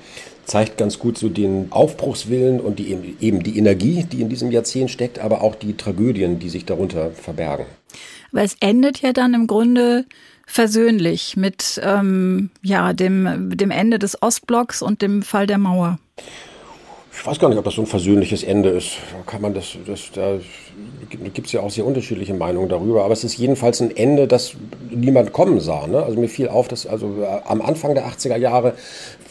zeigt 0.49 0.77
ganz 0.77 0.99
gut 0.99 1.17
so 1.17 1.29
den 1.29 1.67
Aufbruchswillen 1.71 2.59
und 2.59 2.79
die, 2.79 3.15
eben 3.19 3.43
die 3.43 3.57
Energie, 3.57 4.03
die 4.03 4.21
in 4.21 4.29
diesem 4.29 4.51
Jahrzehnt 4.51 4.89
steckt, 4.89 5.19
aber 5.19 5.41
auch 5.41 5.55
die 5.55 5.77
Tragödien, 5.77 6.39
die 6.39 6.49
sich 6.49 6.65
darunter 6.65 7.11
verbergen. 7.11 7.65
Aber 8.31 8.41
es 8.41 8.55
endet 8.59 9.01
ja 9.01 9.13
dann 9.13 9.33
im 9.33 9.47
Grunde 9.47 10.05
versöhnlich 10.45 11.37
mit 11.37 11.79
ähm, 11.83 12.49
ja, 12.63 12.93
dem, 12.93 13.55
dem 13.55 13.69
Ende 13.69 13.99
des 13.99 14.21
Ostblocks 14.21 14.81
und 14.81 15.01
dem 15.01 15.21
Fall 15.21 15.45
der 15.45 15.59
Mauer. 15.59 15.99
Ich 17.19 17.25
weiß 17.25 17.37
gar 17.37 17.49
nicht, 17.49 17.57
ob 17.57 17.65
das 17.65 17.75
so 17.75 17.81
ein 17.81 17.87
versöhnliches 17.87 18.43
Ende 18.43 18.69
ist. 18.69 18.93
Kann 19.25 19.41
man 19.41 19.53
das, 19.53 19.77
das 19.85 20.09
da 20.13 20.39
gibt 21.09 21.47
es 21.47 21.51
ja 21.51 21.59
auch 21.59 21.69
sehr 21.69 21.85
unterschiedliche 21.85 22.33
Meinungen 22.33 22.69
darüber. 22.69 23.03
Aber 23.03 23.11
es 23.11 23.25
ist 23.25 23.37
jedenfalls 23.37 23.81
ein 23.81 23.95
Ende, 23.95 24.25
das 24.25 24.53
niemand 24.89 25.33
kommen 25.33 25.59
sah. 25.59 25.85
Ne? 25.85 26.01
Also 26.01 26.17
mir 26.17 26.29
fiel 26.29 26.47
auf, 26.47 26.69
dass 26.69 26.87
also 26.87 27.21
äh, 27.21 27.41
am 27.45 27.61
Anfang 27.61 27.93
der 27.93 28.07
80er 28.07 28.37
Jahre 28.37 28.73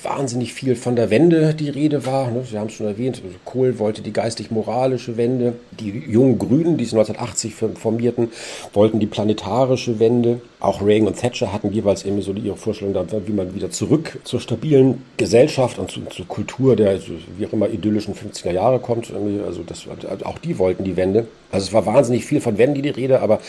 wahnsinnig 0.02 0.52
viel 0.52 0.76
von 0.76 0.96
der 0.96 1.10
Wende 1.10 1.54
die 1.54 1.70
Rede 1.70 2.06
war. 2.06 2.30
Ne? 2.30 2.44
Sie 2.48 2.58
haben 2.58 2.68
es 2.68 2.74
schon 2.74 2.86
erwähnt, 2.86 3.20
also 3.24 3.36
Kohl 3.44 3.78
wollte 3.78 4.02
die 4.02 4.12
geistig-moralische 4.12 5.16
Wende. 5.16 5.54
Die 5.78 5.90
jungen 5.90 6.38
Grünen, 6.38 6.76
die 6.76 6.84
es 6.84 6.92
1980 6.92 7.54
formierten, 7.54 8.30
wollten 8.72 9.00
die 9.00 9.06
planetarische 9.06 9.98
Wende. 9.98 10.40
Auch 10.60 10.82
Reagan 10.82 11.08
und 11.08 11.16
Thatcher 11.16 11.52
hatten 11.52 11.72
jeweils 11.72 12.04
irgendwie 12.04 12.22
so 12.22 12.32
ihre 12.32 12.56
Vorstellung, 12.56 12.94
wie 13.26 13.32
man 13.32 13.54
wieder 13.54 13.70
zurück 13.70 14.18
zur 14.24 14.40
stabilen 14.40 15.02
Gesellschaft 15.16 15.78
und 15.78 15.90
zu, 15.90 16.00
zur 16.06 16.26
Kultur 16.26 16.76
der, 16.76 16.98
wie 17.36 17.46
auch 17.46 17.52
immer, 17.52 17.68
idyllischen 17.68 18.14
50er 18.14 18.52
Jahre 18.52 18.80
kommt. 18.80 19.12
Also 19.46 19.62
das, 19.64 19.86
auch 20.24 20.38
die 20.38 20.58
wollten 20.58 20.84
die 20.84 20.96
Wende. 20.96 21.26
Also 21.50 21.66
es 21.68 21.72
war 21.72 21.86
wahnsinnig 21.86 22.26
viel 22.26 22.40
von 22.40 22.58
Wende 22.58 22.82
die 22.82 22.90
Rede, 22.90 23.20
aber 23.20 23.40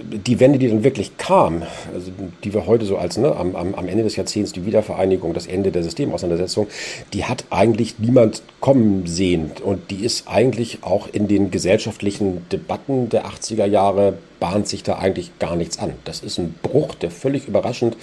die 0.00 0.38
Wende, 0.38 0.58
die 0.58 0.68
dann 0.68 0.84
wirklich 0.84 1.16
kam, 1.16 1.62
also 1.92 2.12
die 2.44 2.54
wir 2.54 2.66
heute 2.66 2.84
so 2.84 2.96
als 2.96 3.16
ne, 3.16 3.34
am, 3.34 3.56
am 3.56 3.88
Ende 3.88 4.04
des 4.04 4.14
Jahrzehnts 4.14 4.52
die 4.52 4.64
Wiedervereinigung, 4.64 5.34
das 5.34 5.46
Ende 5.46 5.72
der 5.72 5.82
Systemauseinandersetzung, 5.98 6.68
die 7.12 7.24
hat 7.24 7.44
eigentlich 7.50 7.98
niemand 7.98 8.42
kommen 8.60 9.06
sehen. 9.06 9.50
Und 9.64 9.90
die 9.90 10.04
ist 10.04 10.28
eigentlich 10.28 10.78
auch 10.82 11.08
in 11.12 11.28
den 11.28 11.50
gesellschaftlichen 11.50 12.48
Debatten 12.50 13.08
der 13.08 13.26
80er 13.26 13.66
Jahre 13.66 14.14
bahnt 14.40 14.68
sich 14.68 14.84
da 14.84 14.98
eigentlich 14.98 15.36
gar 15.40 15.56
nichts 15.56 15.80
an. 15.80 15.94
Das 16.04 16.20
ist 16.20 16.38
ein 16.38 16.54
Bruch, 16.62 16.94
der 16.94 17.10
völlig 17.10 17.48
überraschend, 17.48 17.96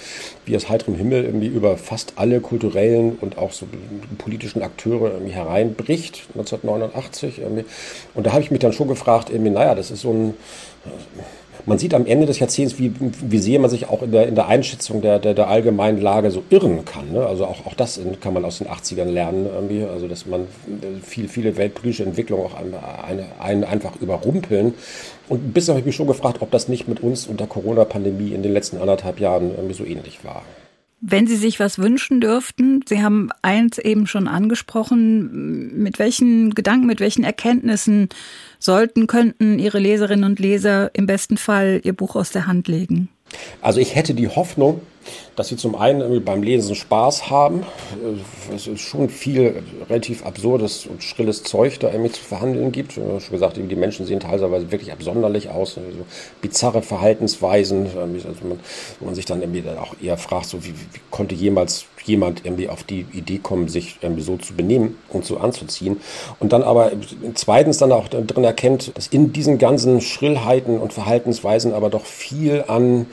wie 0.44 0.54
aus 0.54 0.68
heiterem 0.68 0.94
Himmel 0.94 1.24
irgendwie 1.24 1.46
über 1.46 1.78
fast 1.78 2.12
alle 2.16 2.40
kulturellen 2.40 3.16
und 3.22 3.38
auch 3.38 3.52
so 3.52 3.66
politischen 4.18 4.62
Akteure 4.62 5.12
irgendwie 5.12 5.32
hereinbricht, 5.32 6.24
1989. 6.34 7.38
Irgendwie. 7.38 7.64
Und 8.12 8.26
da 8.26 8.32
habe 8.32 8.42
ich 8.42 8.50
mich 8.50 8.60
dann 8.60 8.74
schon 8.74 8.88
gefragt, 8.88 9.30
irgendwie, 9.30 9.50
naja, 9.50 9.74
das 9.74 9.90
ist 9.90 10.02
so 10.02 10.12
ein 10.12 10.34
man 11.66 11.78
sieht 11.78 11.94
am 11.94 12.06
Ende 12.06 12.26
des 12.26 12.38
Jahrzehnts, 12.38 12.78
wie, 12.78 12.92
wie 12.98 13.38
sehr 13.38 13.58
man 13.58 13.68
sich 13.68 13.88
auch 13.88 14.02
in 14.02 14.12
der, 14.12 14.28
in 14.28 14.36
der 14.36 14.46
Einschätzung 14.46 15.02
der, 15.02 15.18
der, 15.18 15.34
der 15.34 15.48
allgemeinen 15.48 16.00
Lage 16.00 16.30
so 16.30 16.44
irren 16.48 16.84
kann. 16.84 17.12
Ne? 17.12 17.26
Also 17.26 17.44
auch, 17.44 17.66
auch 17.66 17.74
das 17.74 18.00
kann 18.20 18.32
man 18.32 18.44
aus 18.44 18.58
den 18.58 18.68
80ern 18.68 19.06
lernen, 19.06 19.46
irgendwie. 19.52 19.82
also 19.84 20.06
dass 20.06 20.26
man 20.26 20.46
viel, 21.02 21.28
viele 21.28 21.56
weltpolitische 21.56 22.04
Entwicklungen 22.04 22.46
auch 22.46 22.54
einen, 22.54 23.24
einen 23.40 23.64
einfach 23.64 23.96
überrumpeln. 24.00 24.74
Und 25.28 25.52
bisher 25.52 25.74
habe 25.74 25.80
ich 25.80 25.86
mich 25.86 25.96
schon 25.96 26.06
gefragt, 26.06 26.38
ob 26.40 26.52
das 26.52 26.68
nicht 26.68 26.86
mit 26.86 27.02
uns 27.02 27.26
und 27.26 27.40
der 27.40 27.48
Corona-Pandemie 27.48 28.32
in 28.32 28.42
den 28.42 28.52
letzten 28.52 28.78
anderthalb 28.78 29.18
Jahren 29.18 29.50
irgendwie 29.50 29.74
so 29.74 29.84
ähnlich 29.84 30.24
war. 30.24 30.42
Wenn 31.00 31.26
Sie 31.26 31.36
sich 31.36 31.60
was 31.60 31.78
wünschen 31.78 32.20
dürften, 32.20 32.82
Sie 32.88 33.02
haben 33.02 33.28
eins 33.42 33.78
eben 33.78 34.06
schon 34.06 34.28
angesprochen, 34.28 35.82
mit 35.82 35.98
welchen 35.98 36.54
Gedanken, 36.54 36.86
mit 36.86 37.00
welchen 37.00 37.22
Erkenntnissen 37.22 38.08
sollten, 38.58 39.06
könnten 39.06 39.58
Ihre 39.58 39.78
Leserinnen 39.78 40.24
und 40.24 40.38
Leser 40.38 40.90
im 40.94 41.06
besten 41.06 41.36
Fall 41.36 41.80
Ihr 41.84 41.92
Buch 41.92 42.16
aus 42.16 42.30
der 42.30 42.46
Hand 42.46 42.66
legen? 42.66 43.08
Also 43.60 43.80
ich 43.80 43.94
hätte 43.94 44.14
die 44.14 44.28
Hoffnung, 44.28 44.80
dass 45.36 45.48
sie 45.48 45.56
zum 45.56 45.74
einen 45.76 46.24
beim 46.24 46.42
Lesen 46.42 46.74
Spaß 46.74 47.30
haben. 47.30 47.60
Äh, 47.60 48.54
es 48.54 48.66
ist 48.66 48.80
schon 48.80 49.08
viel 49.08 49.62
relativ 49.88 50.24
absurdes 50.24 50.86
und 50.86 51.02
schrilles 51.02 51.42
Zeug 51.42 51.78
da 51.78 51.90
irgendwie 51.90 52.12
zu 52.12 52.22
verhandeln 52.22 52.72
gibt. 52.72 52.94
Schon 52.94 53.20
gesagt, 53.30 53.56
die 53.56 53.76
Menschen 53.76 54.06
sehen 54.06 54.20
teilweise 54.20 54.72
wirklich 54.72 54.92
absonderlich 54.92 55.50
aus. 55.50 55.74
So 55.74 55.80
bizarre 56.40 56.82
Verhaltensweisen, 56.82 57.86
also 57.86 58.46
man, 58.48 58.60
wo 58.98 59.06
man 59.06 59.14
sich 59.14 59.26
dann 59.26 59.42
irgendwie 59.42 59.62
auch 59.68 59.94
eher 60.02 60.16
fragt, 60.16 60.46
so 60.46 60.64
wie, 60.64 60.70
wie 60.70 61.00
konnte 61.10 61.34
jemals 61.34 61.86
jemand 62.06 62.44
irgendwie 62.44 62.68
auf 62.68 62.84
die 62.84 63.06
Idee 63.12 63.38
kommen, 63.38 63.68
sich 63.68 63.98
so 64.18 64.36
zu 64.36 64.54
benehmen 64.54 64.96
und 65.08 65.24
so 65.24 65.38
anzuziehen. 65.38 66.00
Und 66.38 66.52
dann 66.52 66.62
aber 66.62 66.92
zweitens 67.34 67.78
dann 67.78 67.92
auch 67.92 68.08
drin 68.08 68.44
erkennt, 68.44 68.96
dass 68.96 69.08
in 69.08 69.32
diesen 69.32 69.58
ganzen 69.58 70.00
Schrillheiten 70.00 70.78
und 70.78 70.92
Verhaltensweisen 70.92 71.74
aber 71.74 71.90
doch 71.90 72.04
viel 72.04 72.64
an 72.68 73.06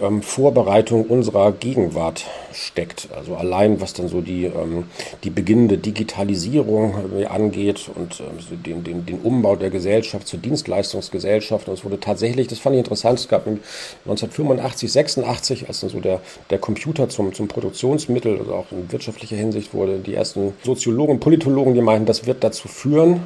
ähm, 0.00 0.22
Vorbereitung 0.22 1.04
unserer 1.04 1.52
Gegenwart 1.66 2.24
steckt. 2.52 3.08
Also 3.16 3.34
allein 3.34 3.80
was 3.80 3.92
dann 3.92 4.06
so 4.06 4.20
die, 4.20 4.44
ähm, 4.44 4.84
die 5.24 5.30
beginnende 5.30 5.78
Digitalisierung 5.78 6.94
äh, 7.18 7.26
angeht 7.26 7.90
und 7.92 8.20
äh, 8.20 8.56
den, 8.56 8.84
den, 8.84 9.04
den 9.04 9.18
Umbau 9.18 9.56
der 9.56 9.70
Gesellschaft 9.70 10.28
zur 10.28 10.38
Dienstleistungsgesellschaft. 10.38 11.66
Und 11.66 11.74
es 11.74 11.84
wurde 11.84 11.98
tatsächlich, 11.98 12.46
das 12.46 12.60
fand 12.60 12.74
ich 12.74 12.78
interessant, 12.78 13.18
es 13.18 13.26
gab 13.26 13.48
1985, 13.48 14.92
86, 14.92 15.68
als 15.68 15.80
dann 15.80 15.90
so 15.90 15.98
der, 15.98 16.20
der 16.50 16.58
Computer 16.58 17.08
zum, 17.08 17.34
zum 17.34 17.48
Produktionsmittel, 17.48 18.38
also 18.38 18.54
auch 18.54 18.70
in 18.70 18.92
wirtschaftlicher 18.92 19.36
Hinsicht 19.36 19.74
wurde, 19.74 19.98
die 19.98 20.14
ersten 20.14 20.52
Soziologen, 20.62 21.18
Politologen, 21.18 21.74
die 21.74 21.82
meinten, 21.82 22.06
das 22.06 22.26
wird 22.26 22.44
dazu 22.44 22.68
führen, 22.68 23.22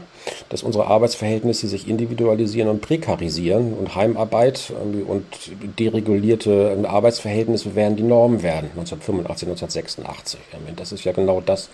dass 0.49 0.63
unsere 0.63 0.87
Arbeitsverhältnisse 0.87 1.69
sich 1.69 1.89
individualisieren 1.89 2.69
und 2.69 2.81
prekarisieren 2.81 3.75
und 3.75 3.95
Heimarbeit 3.95 4.73
und 5.07 5.25
deregulierte 5.79 6.77
Arbeitsverhältnisse 6.87 7.75
werden 7.75 7.97
die 7.97 8.03
Norm 8.03 8.43
werden, 8.43 8.71
1985, 8.77 9.49
1986. 9.49 10.41
Das 10.77 10.93
ist 10.93 11.05
ja 11.05 11.13
genau 11.13 11.41
das, 11.41 11.69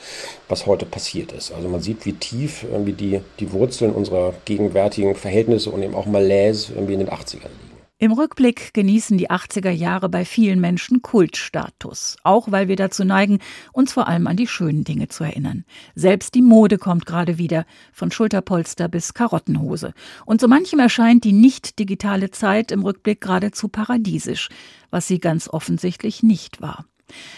was 0.49 0.67
heute 0.67 0.87
passiert 0.87 1.33
ist. 1.33 1.53
Also 1.53 1.69
man 1.69 1.81
sieht, 1.81 2.07
wie 2.07 2.13
tief 2.13 2.65
irgendwie 2.71 2.93
die, 2.93 3.21
die 3.41 3.53
Wurzeln 3.53 3.93
unserer 3.93 4.35
gegenwärtigen 4.45 5.15
Verhältnisse 5.15 5.71
und 5.71 5.83
eben 5.83 5.95
auch 5.95 6.07
Malaise 6.07 6.73
irgendwie 6.75 6.95
in 6.95 7.01
den 7.01 7.11
80ern 7.11 7.43
liegen. 7.43 7.66
Im 7.99 8.13
Rückblick 8.13 8.75
genießen 8.75 9.17
die 9.17 9.31
80er 9.31 9.71
Jahre 9.71 10.11
bei 10.11 10.27
vielen 10.27 10.61
Menschen 10.61 11.01
Kultstatus, 11.01 12.19
auch 12.25 12.53
weil 12.53 12.69
wir 12.69 12.77
dazu 12.77 13.05
neigen, 13.05 13.39
uns 13.73 13.95
vor 13.95 14.07
allem 14.07 14.27
an 14.27 14.37
die 14.37 14.47
schönen 14.47 14.85
Dinge 14.85 15.09
zu 15.09 15.25
erinnern. 15.25 15.65
Selbst 15.95 16.35
die 16.35 16.43
Mode 16.43 16.77
kommt 16.77 17.07
gerade 17.07 17.39
wieder, 17.39 17.65
von 17.95 18.11
Schulterpolster 18.11 18.89
bis 18.89 19.15
Karottenhose. 19.15 19.95
Und 20.27 20.43
so 20.43 20.47
manchem 20.47 20.79
erscheint 20.79 21.25
die 21.25 21.33
nicht 21.33 21.79
digitale 21.79 22.31
Zeit 22.31 22.71
im 22.71 22.83
Rückblick 22.83 23.23
geradezu 23.23 23.69
paradiesisch, 23.69 24.51
was 24.91 25.09
sie 25.09 25.19
ganz 25.19 25.49
offensichtlich 25.49 26.23
nicht 26.23 26.61
war. 26.61 26.85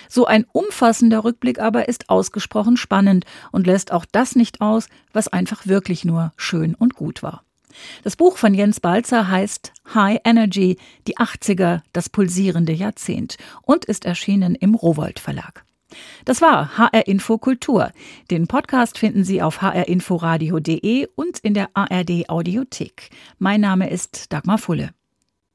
So 0.09 0.27
ein 0.27 0.45
umfassender 0.51 1.23
Rückblick 1.23 1.61
aber 1.61 1.89
ist 1.89 2.11
ausgesprochen 2.11 2.77
spannend 2.77 3.27
und 3.53 3.69
lässt 3.69 3.93
auch 3.93 4.05
das 4.11 4.35
nicht 4.35 4.61
aus, 4.61 4.89
was 5.13 5.29
einfach 5.29 5.69
wirklich 5.69 6.05
nur 6.05 6.33
schön 6.37 6.75
und 6.75 6.97
gut 6.97 7.23
war. 7.23 7.45
Das 8.05 8.17
Buch 8.17 8.37
von 8.37 8.55
Jens 8.55 8.81
Balzer 8.81 9.29
heißt 9.29 9.73
High 9.95 10.21
Energy, 10.25 10.79
die 11.07 11.17
80er, 11.17 11.83
das 11.93 12.09
pulsierende 12.09 12.73
Jahrzehnt 12.73 13.37
und 13.63 13.85
ist 13.85 14.05
erschienen 14.05 14.55
im 14.55 14.75
Rowold 14.75 15.19
Verlag. 15.19 15.65
Das 16.25 16.43
war 16.43 16.77
HR 16.77 17.07
Info 17.07 17.39
Kultur. 17.39 17.93
Den 18.31 18.47
Podcast 18.47 18.99
finden 18.99 19.25
Sie 19.25 19.41
auf 19.41 19.63
hrinforadio.de 19.63 21.09
und 21.15 21.39
in 21.39 21.55
der 21.55 21.71
ARD 21.75 22.29
Audiothek. 22.29 23.11
Mein 23.39 23.63
Name 23.63 23.89
ist 23.89 24.33
Dagmar 24.33 24.59
Fulle. 24.59 24.91